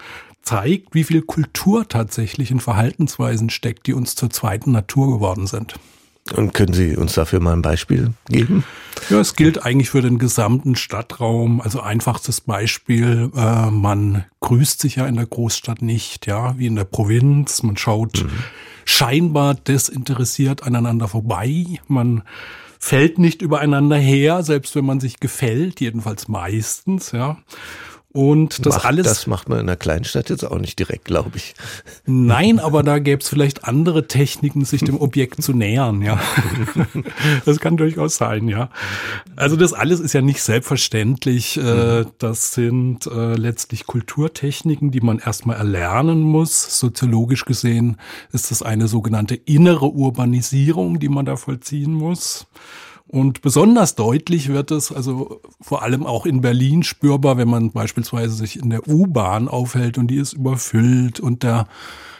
zeigt, 0.50 0.94
wie 0.94 1.04
viel 1.04 1.22
Kultur 1.22 1.88
tatsächlich 1.88 2.50
in 2.50 2.58
Verhaltensweisen 2.58 3.50
steckt, 3.50 3.86
die 3.86 3.94
uns 3.94 4.16
zur 4.16 4.30
zweiten 4.30 4.72
Natur 4.72 5.12
geworden 5.12 5.46
sind. 5.46 5.74
Und 6.34 6.54
können 6.54 6.72
Sie 6.72 6.96
uns 6.96 7.14
dafür 7.14 7.40
mal 7.40 7.52
ein 7.52 7.62
Beispiel 7.62 8.12
geben? 8.28 8.64
Ja, 9.08 9.20
es 9.20 9.36
gilt 9.36 9.64
eigentlich 9.64 9.90
für 9.90 10.02
den 10.02 10.18
gesamten 10.18 10.74
Stadtraum. 10.74 11.60
Also 11.60 11.80
einfachstes 11.80 12.40
Beispiel, 12.40 13.30
äh, 13.34 13.70
man 13.70 14.24
grüßt 14.40 14.80
sich 14.80 14.96
ja 14.96 15.06
in 15.06 15.16
der 15.16 15.26
Großstadt 15.26 15.82
nicht, 15.82 16.26
ja, 16.26 16.58
wie 16.58 16.66
in 16.66 16.76
der 16.76 16.84
Provinz. 16.84 17.62
Man 17.62 17.76
schaut 17.76 18.24
mhm. 18.24 18.30
scheinbar 18.84 19.54
desinteressiert 19.54 20.64
aneinander 20.64 21.06
vorbei. 21.06 21.64
Man 21.86 22.22
fällt 22.80 23.18
nicht 23.18 23.40
übereinander 23.40 23.96
her, 23.96 24.42
selbst 24.42 24.74
wenn 24.74 24.84
man 24.84 25.00
sich 25.00 25.20
gefällt, 25.20 25.80
jedenfalls 25.80 26.26
meistens, 26.28 27.12
ja. 27.12 27.38
Und 28.12 28.66
das 28.66 28.74
macht, 28.74 28.86
alles. 28.86 29.06
Das 29.06 29.26
macht 29.28 29.48
man 29.48 29.60
in 29.60 29.68
einer 29.68 29.76
Kleinstadt 29.76 30.30
jetzt 30.30 30.42
auch 30.42 30.58
nicht 30.58 30.78
direkt, 30.80 31.04
glaube 31.04 31.36
ich. 31.36 31.54
Nein, 32.06 32.58
aber 32.58 32.82
da 32.82 32.98
gäbe 32.98 33.22
es 33.22 33.28
vielleicht 33.28 33.64
andere 33.64 34.08
Techniken, 34.08 34.64
sich 34.64 34.82
dem 34.82 35.00
Objekt 35.00 35.40
zu 35.42 35.52
nähern, 35.52 36.02
ja. 36.02 36.20
Das 37.44 37.60
kann 37.60 37.76
durchaus 37.76 38.16
sein, 38.16 38.48
ja. 38.48 38.70
Also 39.36 39.54
das 39.54 39.72
alles 39.72 40.00
ist 40.00 40.12
ja 40.12 40.22
nicht 40.22 40.42
selbstverständlich. 40.42 41.56
Äh, 41.56 42.04
das 42.18 42.52
sind 42.52 43.06
äh, 43.06 43.34
letztlich 43.34 43.86
Kulturtechniken, 43.86 44.90
die 44.90 45.00
man 45.00 45.20
erstmal 45.20 45.56
erlernen 45.56 46.20
muss. 46.20 46.80
Soziologisch 46.80 47.44
gesehen 47.44 47.96
ist 48.32 48.50
das 48.50 48.62
eine 48.62 48.88
sogenannte 48.88 49.36
innere 49.36 49.86
Urbanisierung, 49.86 50.98
die 50.98 51.08
man 51.08 51.26
da 51.26 51.36
vollziehen 51.36 51.92
muss. 51.92 52.48
Und 53.10 53.42
besonders 53.42 53.96
deutlich 53.96 54.50
wird 54.50 54.70
es, 54.70 54.92
also 54.92 55.40
vor 55.60 55.82
allem 55.82 56.06
auch 56.06 56.26
in 56.26 56.42
Berlin 56.42 56.84
spürbar, 56.84 57.36
wenn 57.38 57.48
man 57.48 57.72
beispielsweise 57.72 58.34
sich 58.34 58.56
in 58.56 58.70
der 58.70 58.86
U-Bahn 58.86 59.48
aufhält 59.48 59.98
und 59.98 60.06
die 60.06 60.18
ist 60.18 60.32
überfüllt 60.32 61.18
und 61.18 61.42
der 61.42 61.66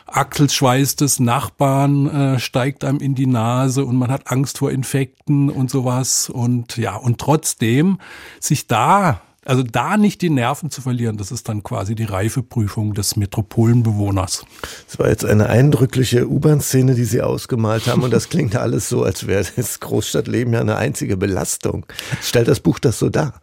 Achselschweiß 0.07 0.97
des 0.97 1.21
Nachbarn 1.21 2.09
äh, 2.09 2.39
steigt 2.41 2.83
einem 2.83 2.99
in 2.99 3.15
die 3.15 3.29
Nase 3.29 3.85
und 3.85 3.95
man 3.97 4.11
hat 4.11 4.33
Angst 4.33 4.59
vor 4.59 4.73
Infekten 4.73 5.49
und 5.49 5.71
sowas. 5.71 6.29
Und 6.29 6.77
ja, 6.77 6.97
und 6.97 7.19
trotzdem 7.19 7.99
sich 8.41 8.67
da 8.67 9.21
Also 9.45 9.63
da 9.63 9.97
nicht 9.97 10.21
die 10.21 10.29
Nerven 10.29 10.71
zu 10.71 10.83
verlieren, 10.83 11.17
das 11.17 11.33
ist 11.33 11.49
dann 11.49 11.63
quasi 11.63 11.95
die 11.95 12.05
Reifeprüfung 12.05 12.93
des 12.93 13.17
Metropolenbewohners. 13.17 14.45
Das 14.87 14.99
war 14.99 15.09
jetzt 15.09 15.25
eine 15.25 15.49
eindrückliche 15.49 16.29
U-Bahn-Szene, 16.29 16.95
die 16.95 17.05
Sie 17.05 17.23
ausgemalt 17.23 17.87
haben 17.87 18.03
und 18.03 18.13
das 18.13 18.29
klingt 18.29 18.55
alles 18.57 18.89
so, 18.89 19.03
als 19.03 19.27
wäre 19.27 19.45
das 19.57 19.81
Großstadtleben 19.81 20.53
ja 20.53 20.61
eine 20.61 20.77
einzige 20.77 21.17
Belastung. 21.17 21.87
Stellt 22.23 22.49
das 22.49 22.61
Buch 22.61 22.79
das 22.79 22.99
so 22.99 23.09
dar? 23.09 23.41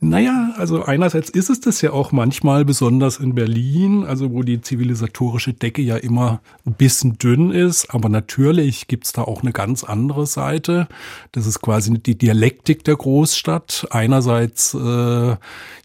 Naja, 0.00 0.52
also 0.58 0.84
einerseits 0.84 1.30
ist 1.30 1.48
es 1.48 1.60
das 1.60 1.80
ja 1.80 1.92
auch 1.92 2.12
manchmal, 2.12 2.66
besonders 2.66 3.18
in 3.18 3.34
Berlin, 3.34 4.04
also 4.04 4.30
wo 4.30 4.42
die 4.42 4.60
zivilisatorische 4.60 5.54
Decke 5.54 5.80
ja 5.80 5.96
immer 5.96 6.40
ein 6.66 6.74
bisschen 6.74 7.16
dünn 7.16 7.50
ist, 7.50 7.94
aber 7.94 8.10
natürlich 8.10 8.88
gibt's 8.88 9.12
da 9.12 9.22
auch 9.22 9.40
eine 9.40 9.52
ganz 9.52 9.84
andere 9.84 10.26
Seite. 10.26 10.86
Das 11.32 11.46
ist 11.46 11.62
quasi 11.62 11.98
die 11.98 12.18
Dialektik 12.18 12.84
der 12.84 12.96
Großstadt. 12.96 13.86
Einerseits 13.90 14.74
äh, 14.74 15.36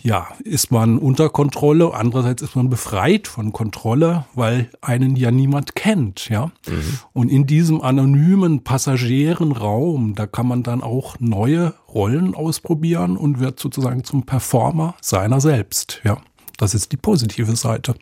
ja, 0.03 0.27
ist 0.43 0.71
man 0.71 0.97
unter 0.97 1.29
Kontrolle, 1.29 1.93
andererseits 1.93 2.41
ist 2.41 2.55
man 2.55 2.69
befreit 2.69 3.29
von 3.29 3.53
Kontrolle, 3.53 4.25
weil 4.35 4.69
einen 4.81 5.15
ja 5.15 5.31
niemand 5.31 5.75
kennt, 5.75 6.27
ja. 6.27 6.47
Mhm. 6.67 6.99
Und 7.13 7.29
in 7.29 7.45
diesem 7.45 7.81
anonymen 7.81 8.63
Passagierenraum, 8.63 10.15
da 10.15 10.27
kann 10.27 10.47
man 10.47 10.63
dann 10.63 10.81
auch 10.81 11.15
neue 11.19 11.73
Rollen 11.93 12.35
ausprobieren 12.35 13.17
und 13.17 13.39
wird 13.39 13.59
sozusagen 13.59 14.03
zum 14.03 14.25
Performer 14.25 14.95
seiner 15.01 15.41
selbst, 15.41 16.01
ja. 16.03 16.21
Das 16.57 16.75
ist 16.75 16.91
die 16.91 16.97
positive 16.97 17.55
Seite. 17.55 17.95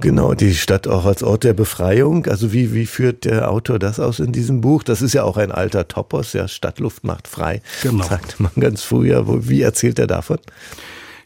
Genau, 0.00 0.34
die 0.34 0.54
Stadt 0.54 0.88
auch 0.88 1.04
als 1.04 1.22
Ort 1.22 1.44
der 1.44 1.52
Befreiung. 1.52 2.26
Also 2.26 2.52
wie, 2.52 2.74
wie 2.74 2.86
führt 2.86 3.24
der 3.24 3.50
Autor 3.50 3.78
das 3.78 4.00
aus 4.00 4.18
in 4.18 4.32
diesem 4.32 4.60
Buch? 4.60 4.82
Das 4.82 5.00
ist 5.00 5.14
ja 5.14 5.22
auch 5.22 5.36
ein 5.36 5.52
alter 5.52 5.86
Topos, 5.88 6.32
ja, 6.32 6.48
Stadtluft 6.48 7.04
macht 7.04 7.28
frei, 7.28 7.62
genau. 7.82 8.04
sagte 8.04 8.42
man 8.42 8.52
ganz 8.58 8.82
früher. 8.82 9.48
Wie 9.48 9.62
erzählt 9.62 9.98
er 9.98 10.06
davon? 10.06 10.38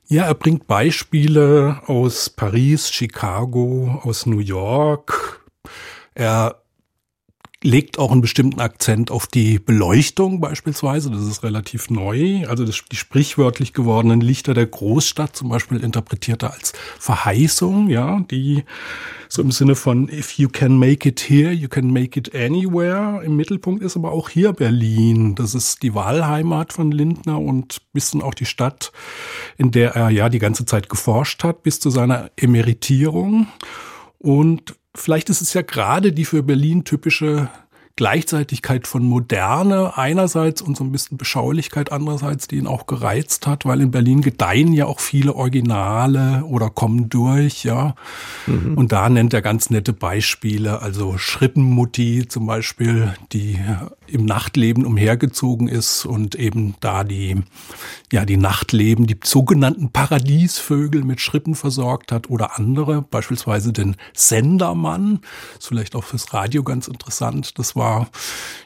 Ja, 0.09 0.25
er 0.25 0.35
bringt 0.35 0.67
Beispiele 0.67 1.81
aus 1.87 2.31
Paris, 2.31 2.91
Chicago, 2.91 4.01
aus 4.05 4.27
New 4.27 4.41
York. 4.41 5.47
Er 6.15 6.63
legt 7.65 7.99
auch 7.99 8.13
einen 8.13 8.21
bestimmten 8.21 8.61
Akzent 8.61 9.11
auf 9.11 9.27
die 9.27 9.59
Beleuchtung 9.59 10.41
beispielsweise. 10.41 11.11
Das 11.11 11.23
ist 11.23 11.43
relativ 11.43 11.91
neu. 11.91 12.47
Also 12.47 12.65
das, 12.65 12.85
die 12.91 12.97
sprichwörtlich 12.97 13.73
gewordenen 13.73 14.21
Lichter 14.21 14.55
der 14.55 14.67
Großstadt 14.67 15.35
zum 15.35 15.49
Beispiel 15.49 15.83
interpretiert 15.83 16.45
er 16.45 16.53
als 16.53 16.73
Verheißung, 17.01 17.89
ja, 17.89 18.21
die 18.31 18.63
so 19.29 19.43
im 19.43 19.51
Sinne 19.51 19.75
von 19.75 20.09
if 20.09 20.39
you 20.39 20.49
can 20.49 20.79
make 20.79 21.09
it 21.09 21.21
here, 21.29 21.51
you 21.51 21.69
can 21.69 21.93
make 21.93 22.19
it 22.19 22.33
anywhere. 22.35 23.23
Im 23.25 23.37
Mittelpunkt 23.37 23.83
ist 23.83 23.97
aber 23.97 24.13
auch 24.13 24.29
hier 24.29 24.53
Berlin. 24.53 25.35
Das 25.35 25.55
ist 25.57 25.83
die 25.83 25.95
Wahlheimat 25.95 26.73
von 26.73 26.93
Lindner 26.93 27.41
und 27.41 27.83
bisschen 27.93 28.23
auch 28.23 28.35
die 28.35 28.47
Stadt, 28.47 28.93
in 29.57 29.73
der 29.73 29.97
er 29.97 30.11
ja 30.11 30.29
die 30.29 30.39
ganze 30.39 30.65
Zeit 30.65 30.89
geforscht 30.89 31.43
hat 31.43 31.65
bis 31.65 31.81
zu 31.81 31.91
seiner 31.91 32.31
Emeritierung. 32.37 33.49
Und 34.19 34.77
vielleicht 34.97 35.31
ist 35.31 35.41
es 35.41 35.55
ja 35.55 35.63
gerade 35.63 36.13
die 36.13 36.25
für 36.25 36.43
Berlin 36.43 36.85
typische 36.85 37.51
Gleichzeitigkeit 37.99 38.87
von 38.87 39.03
Moderne 39.03 39.99
einerseits 39.99 40.63
und 40.63 40.77
so 40.77 40.85
ein 40.85 40.93
bisschen 40.93 41.19
Beschaulichkeit 41.19 41.91
andererseits, 41.91 42.47
die 42.47 42.55
ihn 42.55 42.69
auch 42.69 42.87
gereizt 42.87 43.49
hat, 43.49 43.67
weil 43.67 43.81
in 43.81 43.91
Berlin 43.91 44.23
gedeihen 44.23 44.73
ja 44.73 44.87
auch 44.87 45.01
viele 45.01 45.35
Originale 45.35 46.45
oder 46.45 46.71
kommen 46.71 47.09
durch, 47.09 47.65
ja. 47.65 47.97
Mhm. 48.47 48.79
Und 48.79 48.93
da 48.93 49.09
nennt 49.09 49.35
er 49.35 49.43
ganz 49.43 49.71
nette 49.71 49.93
Beispiele, 49.93 50.81
also 50.81 51.19
Schrippenmutti 51.19 52.29
zum 52.29 52.47
Beispiel, 52.47 53.15
die 53.33 53.59
im 54.07 54.25
Nachtleben 54.25 54.87
umhergezogen 54.87 55.67
ist 55.67 56.07
und 56.07 56.37
eben 56.37 56.77
da 56.81 57.03
die, 57.03 57.43
ja, 58.13 58.25
die 58.25 58.37
Nachtleben, 58.37 59.09
die 59.09 59.19
sogenannten 59.25 59.91
Paradiesvögel 59.91 61.03
mit 61.03 61.21
Schrippen 61.21 61.57
versorgt 61.57 62.13
hat 62.13 62.31
oder 62.31 62.59
andere, 62.59 63.03
beispielsweise 63.03 63.73
den 63.73 63.97
Sendermann, 64.15 65.21
ist 65.59 65.67
vielleicht 65.67 65.97
auch 65.97 66.05
fürs 66.05 66.33
Radio 66.33 66.63
ganz 66.63 66.87
interessant. 66.87 67.59
Das 67.59 67.77
war, 67.77 67.88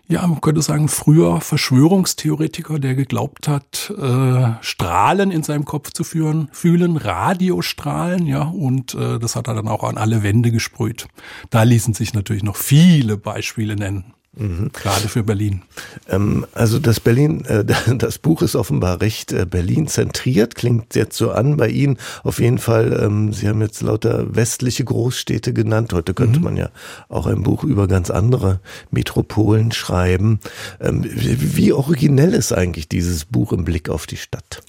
ja, 0.09 0.27
man 0.27 0.41
könnte 0.41 0.63
sagen, 0.63 0.89
früher 0.89 1.41
Verschwörungstheoretiker, 1.41 2.79
der 2.79 2.95
geglaubt 2.95 3.49
hat, 3.49 3.93
äh, 3.97 4.53
Strahlen 4.61 5.31
in 5.31 5.43
seinem 5.43 5.65
Kopf 5.65 5.91
zu 5.93 6.05
führen, 6.05 6.49
fühlen, 6.53 6.97
Radiostrahlen, 6.97 8.27
ja, 8.27 8.43
und 8.43 8.95
äh, 8.95 9.19
das 9.19 9.37
hat 9.37 9.49
er 9.49 9.55
dann 9.55 9.69
auch 9.69 9.85
an 9.85 9.97
alle 9.97 10.23
Wände 10.23 10.51
gesprüht. 10.51 11.09
Da 11.51 11.63
ließen 11.63 11.95
sich 11.95 12.13
natürlich 12.15 12.43
noch 12.43 12.57
viele 12.57 13.17
Beispiele 13.17 13.77
nennen. 13.77 14.13
Mhm. 14.35 14.71
Gerade 14.73 15.09
für 15.09 15.23
Berlin. 15.23 15.63
Ähm, 16.09 16.47
also 16.55 16.79
das 16.79 17.01
Berlin, 17.01 17.45
äh, 17.45 17.65
das 17.95 18.19
Buch 18.19 18.41
ist 18.41 18.57
offenbar 18.57 19.03
recht 19.03 19.33
äh, 19.33 19.45
Berlin 19.45 19.89
zentriert, 19.89 20.55
klingt 20.55 20.95
jetzt 20.95 21.19
so 21.19 21.33
an 21.33 21.59
bei 21.59 21.69
Ihnen. 21.69 21.99
Auf 22.23 22.41
jeden 22.41 22.59
Fall, 22.59 22.99
ähm, 23.03 23.35
Sie 23.35 23.47
haben 23.49 23.61
jetzt 23.61 23.83
lauter 23.83 24.35
westliche 24.35 24.85
Großstädte 24.85 25.53
genannt. 25.53 25.93
Heute 25.93 26.15
könnte 26.15 26.39
mhm. 26.39 26.45
man 26.45 26.57
ja 26.57 26.71
auch 27.11 27.27
ein 27.27 27.43
Buch 27.43 27.63
über 27.63 27.87
ganz 27.89 28.11
andere 28.11 28.61
Metropolen 28.91 29.71
schreiben. 29.71 30.41
Ähm, 30.81 31.05
wie 31.05 31.73
originell 31.73 32.33
ist 32.33 32.53
eigentlich 32.53 32.89
dieses 32.89 33.27
Buch 33.27 33.53
im 33.53 33.65
Blick 33.65 33.91
auf 33.91 34.07
die 34.07 34.17
Stadt? 34.17 34.63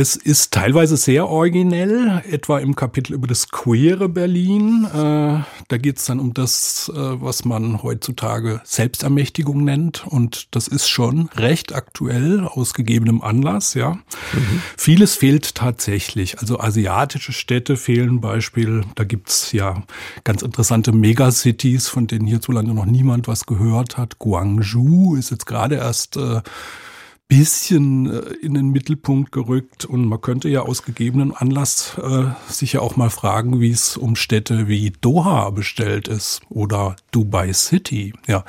Es 0.00 0.14
ist 0.14 0.52
teilweise 0.52 0.96
sehr 0.96 1.28
originell, 1.28 2.22
etwa 2.30 2.60
im 2.60 2.76
Kapitel 2.76 3.14
über 3.14 3.26
das 3.26 3.48
queere 3.48 4.08
Berlin. 4.08 4.84
Äh, 4.84 5.42
da 5.66 5.76
geht 5.76 5.98
es 5.98 6.04
dann 6.04 6.20
um 6.20 6.32
das, 6.34 6.88
äh, 6.94 6.96
was 6.96 7.44
man 7.44 7.82
heutzutage 7.82 8.60
Selbstermächtigung 8.62 9.64
nennt. 9.64 10.06
Und 10.06 10.54
das 10.54 10.68
ist 10.68 10.88
schon 10.88 11.28
recht 11.34 11.74
aktuell 11.74 12.44
aus 12.44 12.74
gegebenem 12.74 13.22
Anlass, 13.22 13.74
ja. 13.74 13.94
Mhm. 14.34 14.62
Vieles 14.76 15.16
fehlt 15.16 15.56
tatsächlich. 15.56 16.38
Also 16.38 16.60
asiatische 16.60 17.32
Städte 17.32 17.76
fehlen 17.76 18.20
Beispiel. 18.20 18.84
Da 18.94 19.02
gibt's 19.02 19.50
ja 19.50 19.82
ganz 20.22 20.42
interessante 20.42 20.92
Megacities, 20.92 21.88
von 21.88 22.06
denen 22.06 22.28
hierzulande 22.28 22.72
noch 22.72 22.86
niemand 22.86 23.26
was 23.26 23.46
gehört 23.46 23.96
hat. 23.96 24.20
Guangzhou 24.20 25.16
ist 25.16 25.32
jetzt 25.32 25.46
gerade 25.46 25.74
erst 25.74 26.16
äh, 26.16 26.40
bisschen 27.28 28.06
äh, 28.06 28.20
in 28.42 28.54
den 28.54 28.70
Mittelpunkt 28.70 29.32
gerückt 29.32 29.84
und 29.84 30.06
man 30.06 30.20
könnte 30.20 30.48
ja 30.48 30.62
aus 30.62 30.82
gegebenen 30.82 31.34
Anlass 31.34 31.98
äh, 31.98 32.24
sich 32.50 32.72
ja 32.72 32.80
auch 32.80 32.96
mal 32.96 33.10
fragen, 33.10 33.60
wie 33.60 33.70
es 33.70 33.98
um 33.98 34.16
Städte 34.16 34.66
wie 34.66 34.92
Doha 34.98 35.50
bestellt 35.50 36.08
ist 36.08 36.40
oder 36.48 36.96
Dubai 37.10 37.52
City. 37.52 38.14
Ja, 38.26 38.44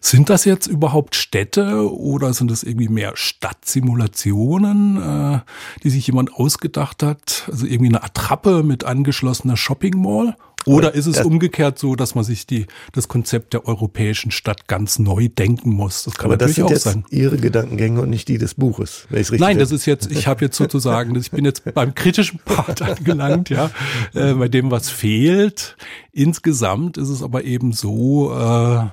sind 0.00 0.28
das 0.28 0.44
jetzt 0.44 0.66
überhaupt 0.66 1.14
Städte 1.14 1.92
oder 1.92 2.32
sind 2.32 2.50
es 2.50 2.64
irgendwie 2.64 2.88
mehr 2.88 3.12
Stadtsimulationen, 3.14 5.36
äh, 5.36 5.40
die 5.84 5.90
sich 5.90 6.08
jemand 6.08 6.34
ausgedacht 6.34 7.04
hat? 7.04 7.48
Also 7.50 7.64
irgendwie 7.64 7.94
eine 7.94 8.02
Attrappe 8.02 8.64
mit 8.64 8.84
angeschlossener 8.84 9.56
Shopping 9.56 10.02
Mall? 10.02 10.36
Oder 10.66 10.94
ist 10.94 11.06
es 11.06 11.24
umgekehrt 11.24 11.78
so, 11.78 11.94
dass 11.94 12.14
man 12.14 12.24
sich 12.24 12.46
die, 12.46 12.66
das 12.92 13.06
Konzept 13.06 13.52
der 13.54 13.66
europäischen 13.66 14.32
Stadt 14.32 14.66
ganz 14.66 14.98
neu 14.98 15.28
denken 15.28 15.70
muss? 15.70 16.04
Das 16.04 16.14
kann 16.14 16.26
aber 16.26 16.34
natürlich 16.34 16.56
das 16.56 16.56
sind 16.56 16.64
auch 16.64 16.70
jetzt 16.70 16.82
sein. 16.82 17.04
Ihre 17.10 17.36
Gedankengänge 17.36 18.00
und 18.00 18.10
nicht 18.10 18.26
die 18.28 18.36
des 18.36 18.54
Buches. 18.54 19.06
Wenn 19.08 19.18
richtig 19.18 19.40
Nein, 19.40 19.58
das 19.58 19.70
ist 19.70 19.86
jetzt, 19.86 20.10
ich 20.10 20.26
habe 20.26 20.44
jetzt 20.44 20.56
sozusagen, 20.56 21.14
ich 21.14 21.30
bin 21.30 21.44
jetzt 21.44 21.62
beim 21.72 21.94
kritischen 21.94 22.40
Part 22.44 22.82
angelangt, 22.82 23.48
ja, 23.48 23.70
äh, 24.12 24.34
bei 24.34 24.48
dem 24.48 24.70
was 24.72 24.90
fehlt. 24.90 25.76
Insgesamt 26.12 26.96
ist 26.98 27.10
es 27.10 27.22
aber 27.22 27.44
eben 27.44 27.72
so, 27.72 28.32
äh, 28.32 28.86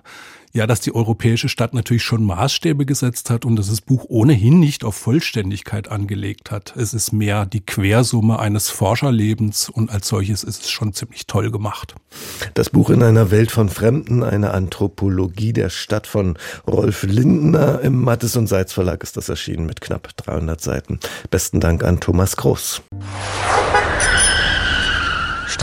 ja, 0.55 0.67
dass 0.67 0.81
die 0.81 0.93
europäische 0.93 1.49
Stadt 1.49 1.73
natürlich 1.73 2.03
schon 2.03 2.23
Maßstäbe 2.23 2.85
gesetzt 2.85 3.31
hat 3.31 3.43
und 3.43 3.55
dass 3.55 3.69
das 3.69 3.81
Buch 3.81 4.05
ohnehin 4.07 4.59
nicht 4.59 4.83
auf 4.83 4.95
Vollständigkeit 4.95 5.87
angelegt 5.89 6.51
hat. 6.51 6.75
Es 6.77 6.93
ist 6.93 7.11
mehr 7.11 7.47
die 7.47 7.65
Quersumme 7.65 8.37
eines 8.37 8.69
Forscherlebens 8.69 9.69
und 9.69 9.89
als 9.89 10.07
solches 10.07 10.43
ist 10.43 10.63
es 10.63 10.69
schon 10.69 10.93
ziemlich 10.93 11.25
toll 11.25 11.49
gemacht. 11.49 11.95
Das 12.53 12.69
Buch 12.69 12.91
in 12.91 13.01
einer 13.01 13.31
Welt 13.31 13.51
von 13.51 13.67
Fremden, 13.67 14.21
eine 14.21 14.51
Anthropologie 14.51 15.53
der 15.53 15.69
Stadt 15.69 16.05
von 16.05 16.37
Rolf 16.67 17.01
Lindner 17.01 17.81
im 17.81 18.01
Mattes 18.01 18.35
und 18.35 18.45
Seitz 18.45 18.73
Verlag 18.73 19.01
ist 19.01 19.17
das 19.17 19.29
erschienen 19.29 19.65
mit 19.65 19.81
knapp 19.81 20.15
300 20.17 20.61
Seiten. 20.61 20.99
Besten 21.31 21.61
Dank 21.61 21.83
an 21.83 21.99
Thomas 21.99 22.37
Groß. 22.37 22.83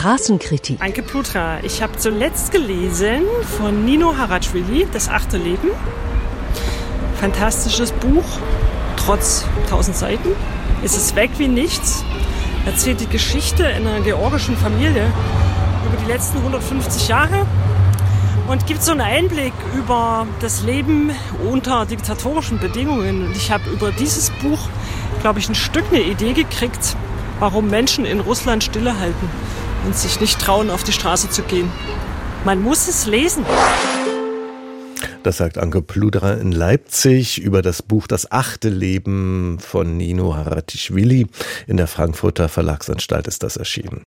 Straßenkritik. 0.00 0.80
Anke 0.80 1.02
Plutra, 1.02 1.58
ich 1.62 1.82
habe 1.82 1.94
zuletzt 1.98 2.52
gelesen 2.52 3.20
von 3.58 3.84
Nino 3.84 4.16
Haratschwili, 4.16 4.86
Das 4.90 5.10
achte 5.10 5.36
Leben. 5.36 5.68
Fantastisches 7.20 7.92
Buch, 7.92 8.24
trotz 8.96 9.44
1000 9.64 9.94
Seiten. 9.94 10.30
Es 10.82 10.96
ist 10.96 11.16
weg 11.16 11.32
wie 11.36 11.48
nichts. 11.48 12.02
Erzählt 12.64 13.02
die 13.02 13.08
Geschichte 13.08 13.66
einer 13.66 14.00
georgischen 14.00 14.56
Familie 14.56 15.12
über 15.84 16.02
die 16.02 16.10
letzten 16.10 16.38
150 16.38 17.08
Jahre 17.08 17.44
und 18.48 18.66
gibt 18.66 18.82
so 18.82 18.92
einen 18.92 19.02
Einblick 19.02 19.52
über 19.76 20.26
das 20.40 20.62
Leben 20.62 21.10
unter 21.52 21.84
diktatorischen 21.84 22.58
Bedingungen. 22.58 23.26
Und 23.26 23.36
ich 23.36 23.50
habe 23.50 23.68
über 23.68 23.92
dieses 23.92 24.30
Buch, 24.30 24.60
glaube 25.20 25.40
ich, 25.40 25.50
ein 25.50 25.54
Stück 25.54 25.84
eine 25.90 26.00
Idee 26.00 26.32
gekriegt, 26.32 26.96
warum 27.38 27.68
Menschen 27.68 28.06
in 28.06 28.20
Russland 28.20 28.64
stillehalten 28.64 29.28
und 29.84 29.96
sich 29.96 30.20
nicht 30.20 30.40
trauen, 30.40 30.70
auf 30.70 30.84
die 30.84 30.92
Straße 30.92 31.30
zu 31.30 31.42
gehen. 31.42 31.70
Man 32.44 32.62
muss 32.62 32.88
es 32.88 33.06
lesen. 33.06 33.44
Das 35.22 35.36
sagt 35.36 35.58
Anke 35.58 35.82
Pluderer 35.82 36.38
in 36.38 36.50
Leipzig 36.50 37.38
über 37.40 37.60
das 37.60 37.82
Buch 37.82 38.06
Das 38.06 38.32
achte 38.32 38.70
Leben 38.70 39.58
von 39.60 39.98
Nino 39.98 40.34
Haratischvili. 40.34 41.26
In 41.66 41.76
der 41.76 41.86
Frankfurter 41.86 42.48
Verlagsanstalt 42.48 43.26
ist 43.26 43.42
das 43.42 43.58
erschienen. 43.58 44.02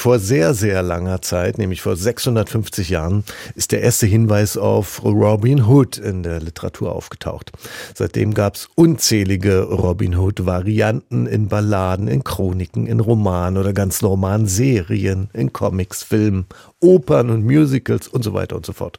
Vor 0.00 0.18
sehr, 0.18 0.54
sehr 0.54 0.82
langer 0.82 1.20
Zeit, 1.20 1.58
nämlich 1.58 1.82
vor 1.82 1.94
650 1.94 2.88
Jahren, 2.88 3.22
ist 3.54 3.70
der 3.70 3.82
erste 3.82 4.06
Hinweis 4.06 4.56
auf 4.56 5.04
Robin 5.04 5.66
Hood 5.66 5.98
in 5.98 6.22
der 6.22 6.40
Literatur 6.40 6.92
aufgetaucht. 6.92 7.52
Seitdem 7.94 8.32
gab 8.32 8.54
es 8.54 8.70
unzählige 8.76 9.60
Robin 9.64 10.16
Hood-Varianten 10.16 11.26
in 11.26 11.48
Balladen, 11.48 12.08
in 12.08 12.24
Chroniken, 12.24 12.86
in 12.86 12.98
Romanen 12.98 13.58
oder 13.58 13.74
ganz 13.74 14.00
normalen 14.00 14.46
Serien, 14.46 15.28
in 15.34 15.52
Comics, 15.52 16.02
Filmen 16.02 16.46
Opern 16.80 17.30
und 17.30 17.44
Musicals 17.44 18.08
und 18.08 18.22
so 18.22 18.32
weiter 18.32 18.56
und 18.56 18.64
so 18.64 18.72
fort. 18.72 18.98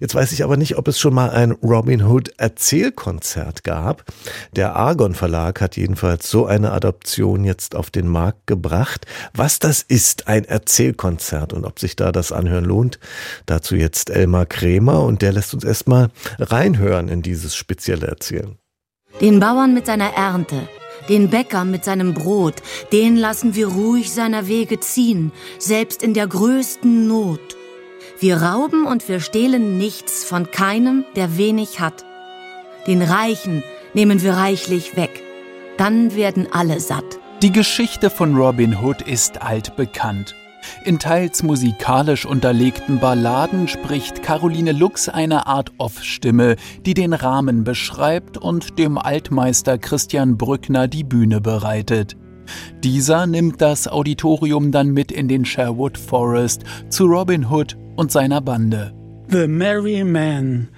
Jetzt 0.00 0.14
weiß 0.14 0.32
ich 0.32 0.44
aber 0.44 0.56
nicht, 0.56 0.76
ob 0.76 0.88
es 0.88 0.98
schon 0.98 1.14
mal 1.14 1.30
ein 1.30 1.52
Robin 1.52 2.04
Hood 2.04 2.32
Erzählkonzert 2.36 3.64
gab. 3.64 4.04
Der 4.54 4.76
Argon 4.76 5.14
Verlag 5.14 5.60
hat 5.60 5.76
jedenfalls 5.76 6.30
so 6.30 6.46
eine 6.46 6.72
Adaption 6.72 7.44
jetzt 7.44 7.74
auf 7.74 7.90
den 7.90 8.06
Markt 8.06 8.46
gebracht. 8.46 9.06
Was 9.34 9.58
das 9.58 9.82
ist, 9.82 10.28
ein 10.28 10.44
Erzählkonzert 10.44 11.52
und 11.52 11.64
ob 11.64 11.78
sich 11.78 11.96
da 11.96 12.12
das 12.12 12.32
Anhören 12.32 12.64
lohnt, 12.64 12.98
dazu 13.46 13.76
jetzt 13.76 14.10
Elmar 14.10 14.46
Krämer 14.46 15.02
und 15.02 15.22
der 15.22 15.32
lässt 15.32 15.54
uns 15.54 15.64
erstmal 15.64 16.10
reinhören 16.38 17.08
in 17.08 17.22
dieses 17.22 17.56
spezielle 17.56 18.06
Erzählen. 18.06 18.58
Den 19.20 19.40
Bauern 19.40 19.74
mit 19.74 19.86
seiner 19.86 20.12
Ernte, 20.14 20.68
den 21.08 21.30
Bäcker 21.30 21.64
mit 21.64 21.84
seinem 21.84 22.14
Brot, 22.14 22.56
den 22.92 23.16
lassen 23.16 23.54
wir 23.54 23.68
ruhig 23.68 24.12
seiner 24.12 24.46
Wege 24.46 24.80
ziehen, 24.80 25.32
selbst 25.58 26.02
in 26.02 26.14
der 26.14 26.26
größten 26.26 27.06
Not. 27.06 27.56
Wir 28.18 28.36
rauben 28.36 28.86
und 28.86 29.08
wir 29.08 29.20
stehlen 29.20 29.78
nichts 29.78 30.24
von 30.24 30.50
keinem, 30.50 31.04
der 31.16 31.36
wenig 31.38 31.80
hat. 31.80 32.04
Den 32.86 33.02
Reichen 33.02 33.62
nehmen 33.94 34.22
wir 34.22 34.34
reichlich 34.34 34.96
weg. 34.96 35.22
Dann 35.76 36.14
werden 36.14 36.46
alle 36.52 36.80
satt. 36.80 37.18
Die 37.42 37.52
Geschichte 37.52 38.10
von 38.10 38.36
Robin 38.36 38.80
Hood 38.80 39.02
ist 39.02 39.42
altbekannt. 39.42 40.36
In 40.84 40.98
teils 40.98 41.42
musikalisch 41.42 42.26
unterlegten 42.26 42.98
Balladen 42.98 43.68
spricht 43.68 44.22
Caroline 44.22 44.72
Lux 44.72 45.08
eine 45.08 45.46
Art 45.46 45.72
Off-Stimme, 45.78 46.56
die 46.84 46.94
den 46.94 47.12
Rahmen 47.12 47.64
beschreibt 47.64 48.36
und 48.36 48.78
dem 48.78 48.98
Altmeister 48.98 49.78
Christian 49.78 50.36
Brückner 50.36 50.88
die 50.88 51.04
Bühne 51.04 51.40
bereitet. 51.40 52.16
Dieser 52.82 53.26
nimmt 53.26 53.60
das 53.60 53.86
Auditorium 53.86 54.72
dann 54.72 54.90
mit 54.90 55.12
in 55.12 55.28
den 55.28 55.44
Sherwood 55.44 55.96
Forest 55.96 56.62
zu 56.88 57.06
Robin 57.06 57.48
Hood 57.48 57.76
und 57.96 58.10
seiner 58.10 58.40
Bande. 58.40 58.92
The 59.28 59.46
Merry 59.46 60.02
Men, 60.04 60.68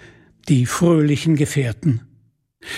die 0.48 0.66
fröhlichen 0.66 1.36
Gefährten. 1.36 2.02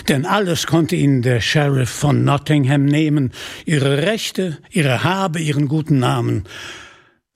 Denn 0.09 0.27
alles 0.27 0.67
konnte 0.67 0.97
ihnen 0.97 1.23
der 1.23 1.41
Sheriff 1.41 1.91
von 1.91 2.25
Nottingham 2.25 2.85
nehmen, 2.85 3.33
ihre 3.65 4.03
Rechte, 4.03 4.59
ihre 4.71 5.05
Habe, 5.05 5.41
ihren 5.41 5.69
guten 5.69 5.99
Namen 5.99 6.45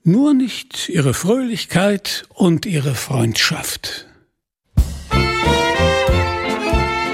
nur 0.03 0.35
nicht 0.35 0.89
ihre 0.89 1.15
Fröhlichkeit 1.15 2.25
und 2.35 2.67
ihre 2.67 2.95
Freundschaft. 2.95 4.07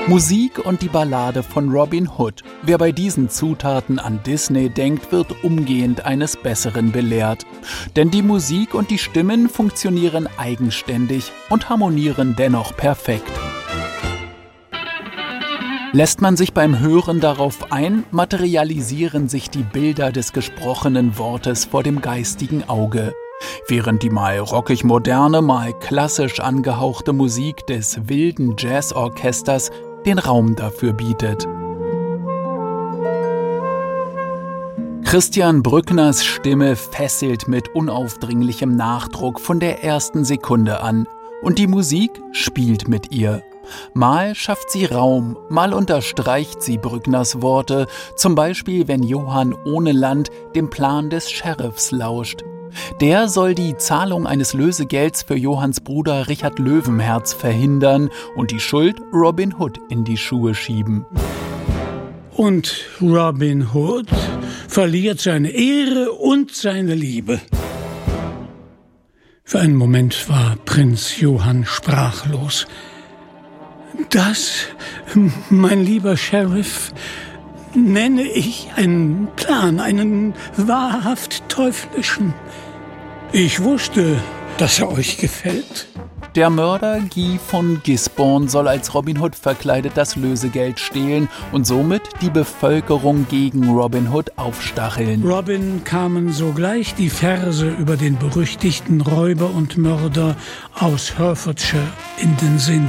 Musik 0.09 0.65
und 0.65 0.83
die 0.83 0.89
Ballade 0.89 1.43
von 1.43 1.69
Robin 1.69 2.09
Hood. 2.09 2.45
Wer 2.63 2.79
bei 2.79 2.93
diesen 2.93 3.29
Zutaten 3.29 3.99
an 3.99 4.21
Disney 4.25 4.69
denkt, 4.69 5.11
wird 5.11 5.43
umgehend 5.43 6.07
eines 6.07 6.37
Besseren 6.37 6.93
belehrt. 6.93 7.45
Denn 7.97 8.13
die 8.13 8.23
Musik 8.23 8.75
und 8.75 8.91
die 8.91 8.99
Stimmen 8.99 9.49
funktionieren 9.49 10.29
eigenständig 10.39 11.33
und 11.51 11.69
harmonieren 11.69 12.37
dennoch 12.39 12.77
perfekt. 12.77 13.33
Lässt 15.97 16.21
man 16.21 16.37
sich 16.37 16.53
beim 16.53 16.79
Hören 16.79 17.21
darauf 17.21 17.73
ein, 17.73 18.05
materialisieren 18.11 19.31
sich 19.31 19.49
die 19.49 19.63
Bilder 19.63 20.13
des 20.13 20.35
gesprochenen 20.35 21.17
Wortes 21.17 21.65
vor 21.65 21.83
dem 21.83 22.03
geistigen 22.03 22.69
Auge. 22.69 23.15
Während 23.67 24.03
die 24.03 24.11
mal 24.11 24.39
rockig 24.39 24.85
moderne, 24.85 25.41
mal 25.41 25.73
klassisch 25.73 26.39
angehauchte 26.39 27.15
Musik 27.15 27.67
des 27.67 28.11
wilden 28.11 28.57
Jazzorchesters 28.59 29.71
den 30.05 30.19
Raum 30.19 30.55
dafür 30.55 30.93
bietet. 30.93 31.49
Christian 35.03 35.63
Brückners 35.63 36.27
Stimme 36.27 36.77
fesselt 36.77 37.49
mit 37.49 37.75
unaufdringlichem 37.75 38.77
Nachdruck 38.77 39.41
von 39.41 39.61
der 39.61 39.83
ersten 39.83 40.27
Sekunde 40.27 40.83
an 40.83 41.09
und 41.41 41.59
die 41.59 41.67
Musik 41.67 42.11
spielt 42.33 42.87
mit 42.87 43.13
ihr. 43.13 43.43
Mal 43.95 44.35
schafft 44.35 44.71
sie 44.71 44.85
Raum, 44.85 45.37
mal 45.49 45.73
unterstreicht 45.73 46.63
sie 46.63 46.79
Brückners 46.79 47.43
Worte, 47.43 47.87
zum 48.17 48.35
Beispiel 48.35 48.89
wenn 48.89 49.03
Johann 49.03 49.55
ohne 49.65 49.93
Land 49.93 50.31
dem 50.55 50.71
Plan 50.71 51.11
des 51.11 51.31
Sheriffs 51.31 51.91
lauscht. 51.91 52.43
Der 53.01 53.29
soll 53.29 53.55
die 53.55 53.77
Zahlung 53.77 54.27
eines 54.27 54.53
Lösegelds 54.53 55.23
für 55.23 55.37
Johanns 55.37 55.81
Bruder 55.81 56.29
Richard 56.29 56.59
Löwenherz 56.59 57.33
verhindern 57.33 58.11
und 58.37 58.51
die 58.51 58.61
Schuld 58.61 59.01
Robin 59.13 59.55
Hood 59.59 59.81
in 59.89 60.05
die 60.05 60.17
Schuhe 60.17 60.55
schieben. 60.55 61.07
Und 62.37 62.85
Robin 63.01 63.73
Hood 63.73 64.09
verliert 64.69 65.21
seine 65.21 65.51
Ehre 65.51 66.13
und 66.13 66.55
seine 66.55 66.95
Liebe. 66.95 67.41
Für 69.43 69.61
einen 69.61 69.77
Moment 69.77 70.29
war 70.29 70.57
Prinz 70.65 71.19
Johann 71.19 71.65
sprachlos. 71.65 72.67
Das, 74.11 74.67
mein 75.51 75.85
lieber 75.85 76.17
Sheriff, 76.17 76.93
nenne 77.75 78.23
ich 78.23 78.69
einen 78.77 79.29
Plan, 79.37 79.81
einen 79.81 80.35
wahrhaft 80.57 81.49
teuflischen. 81.49 82.35
Ich 83.33 83.63
wusste, 83.63 84.17
dass 84.59 84.79
er 84.79 84.91
euch 84.91 85.19
gefällt. 85.19 85.87
Der 86.37 86.51
Mörder 86.51 87.01
Guy 87.15 87.39
von 87.39 87.81
Gisborne 87.83 88.51
soll 88.51 88.69
als 88.69 88.95
Robin 88.95 89.19
Hood 89.19 89.35
verkleidet 89.35 89.93
das 89.95 90.17
Lösegeld 90.17 90.79
stehlen 90.79 91.31
und 91.51 91.67
somit 91.67 92.03
die 92.21 92.29
Bevölkerung 92.29 93.27
gegen 93.31 93.71
Robin 93.71 94.13
Hood 94.13 94.37
aufstacheln. 94.37 95.23
Robin 95.25 95.83
kamen 95.85 96.33
sogleich 96.33 96.95
die 96.95 97.09
Verse 97.09 97.67
über 97.67 97.97
den 97.97 98.19
berüchtigten 98.19 99.01
Räuber 99.01 99.51
und 99.51 99.79
Mörder 99.79 100.37
aus 100.79 101.17
Herefordshire 101.17 101.89
in 102.19 102.37
den 102.37 102.59
Sinn. 102.59 102.89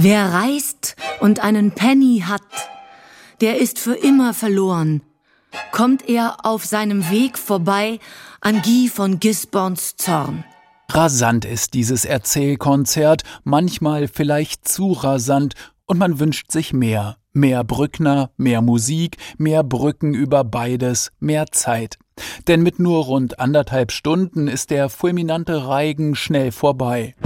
Wer 0.00 0.32
reist 0.32 0.94
und 1.18 1.40
einen 1.40 1.72
Penny 1.72 2.22
hat, 2.24 2.40
der 3.40 3.58
ist 3.58 3.80
für 3.80 3.94
immer 3.94 4.32
verloren. 4.32 5.02
Kommt 5.72 6.08
er 6.08 6.46
auf 6.46 6.64
seinem 6.64 7.10
Weg 7.10 7.36
vorbei 7.36 7.98
an 8.40 8.62
Guy 8.62 8.88
von 8.88 9.18
Gisborns 9.18 9.96
Zorn. 9.96 10.44
Rasant 10.92 11.44
ist 11.44 11.74
dieses 11.74 12.04
Erzählkonzert, 12.04 13.24
manchmal 13.42 14.06
vielleicht 14.06 14.68
zu 14.68 14.92
rasant, 14.92 15.54
und 15.86 15.98
man 15.98 16.20
wünscht 16.20 16.52
sich 16.52 16.72
mehr. 16.72 17.16
Mehr 17.32 17.64
Brückner, 17.64 18.30
mehr 18.36 18.62
Musik, 18.62 19.16
mehr 19.36 19.64
Brücken 19.64 20.14
über 20.14 20.44
beides, 20.44 21.10
mehr 21.18 21.46
Zeit. 21.50 21.98
Denn 22.46 22.62
mit 22.62 22.78
nur 22.78 23.06
rund 23.06 23.40
anderthalb 23.40 23.90
Stunden 23.90 24.46
ist 24.46 24.70
der 24.70 24.90
fulminante 24.90 25.66
Reigen 25.66 26.14
schnell 26.14 26.52
vorbei. 26.52 27.16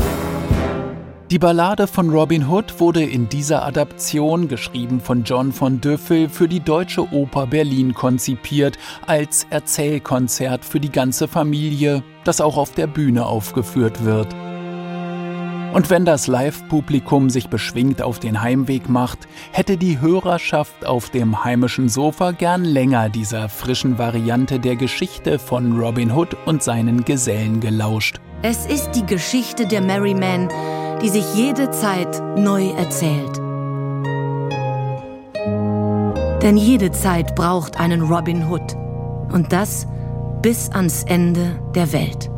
Die 1.33 1.39
Ballade 1.39 1.87
von 1.87 2.11
Robin 2.11 2.47
Hood 2.47 2.79
wurde 2.79 3.03
in 3.03 3.27
dieser 3.27 3.65
Adaption, 3.65 4.49
geschrieben 4.49 5.01
von 5.01 5.25
John 5.25 5.51
von 5.51 5.81
Düffel, 5.81 6.29
für 6.29 6.47
die 6.47 6.61
Deutsche 6.61 7.11
Oper 7.11 7.47
Berlin 7.47 7.95
konzipiert, 7.95 8.77
als 9.07 9.47
Erzählkonzert 9.49 10.63
für 10.63 10.79
die 10.79 10.93
ganze 10.93 11.29
Familie, 11.29 12.03
das 12.25 12.43
auch 12.43 12.59
auf 12.59 12.73
der 12.73 12.87
Bühne 12.87 13.25
aufgeführt 13.25 14.05
wird. 14.05 14.29
Und 15.73 15.89
wenn 15.89 16.05
das 16.05 16.27
Live-Publikum 16.27 17.31
sich 17.31 17.49
beschwingt 17.49 18.03
auf 18.03 18.19
den 18.19 18.43
Heimweg 18.43 18.91
macht, 18.91 19.21
hätte 19.53 19.79
die 19.79 20.03
Hörerschaft 20.03 20.85
auf 20.85 21.09
dem 21.09 21.45
heimischen 21.45 21.89
Sofa 21.89 22.33
gern 22.33 22.63
länger 22.63 23.09
dieser 23.09 23.49
frischen 23.49 23.97
Variante 23.97 24.61
der 24.61 24.77
Geschichte 24.77 25.39
von 25.39 25.81
Robin 25.81 26.13
Hood 26.13 26.37
und 26.45 26.63
seinen 26.63 27.07
Gesellen 27.07 27.61
gelauscht. 27.61 28.21
Es 28.43 28.67
ist 28.67 28.91
die 28.91 29.07
Geschichte 29.07 29.67
der 29.67 29.81
Merryman, 29.81 30.51
die 31.03 31.09
sich 31.09 31.35
jede 31.35 31.71
Zeit 31.71 32.23
neu 32.39 32.71
erzählt. 32.71 33.37
Denn 36.43 36.57
jede 36.57 36.91
Zeit 36.93 37.35
braucht 37.35 37.79
einen 37.79 38.03
Robin 38.03 38.49
Hood. 38.49 38.75
Und 39.33 39.53
das 39.53 39.87
bis 40.43 40.71
ans 40.71 41.05
Ende 41.05 41.61
der 41.75 41.93
Welt. 41.93 42.31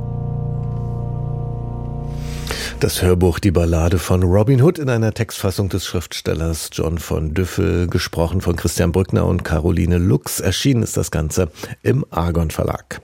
Das 2.80 3.02
Hörbuch 3.02 3.38
Die 3.38 3.50
Ballade 3.50 3.98
von 3.98 4.22
Robin 4.22 4.60
Hood 4.60 4.78
in 4.78 4.90
einer 4.90 5.14
Textfassung 5.14 5.70
des 5.70 5.86
Schriftstellers 5.86 6.70
John 6.72 6.98
von 6.98 7.32
Düffel, 7.32 7.86
gesprochen 7.86 8.42
von 8.42 8.56
Christian 8.56 8.92
Brückner 8.92 9.26
und 9.26 9.44
Caroline 9.44 9.98
Lux. 9.98 10.40
Erschienen 10.40 10.82
ist 10.82 10.96
das 10.96 11.10
Ganze 11.10 11.50
im 11.82 12.04
Argon 12.10 12.50
Verlag. 12.50 13.00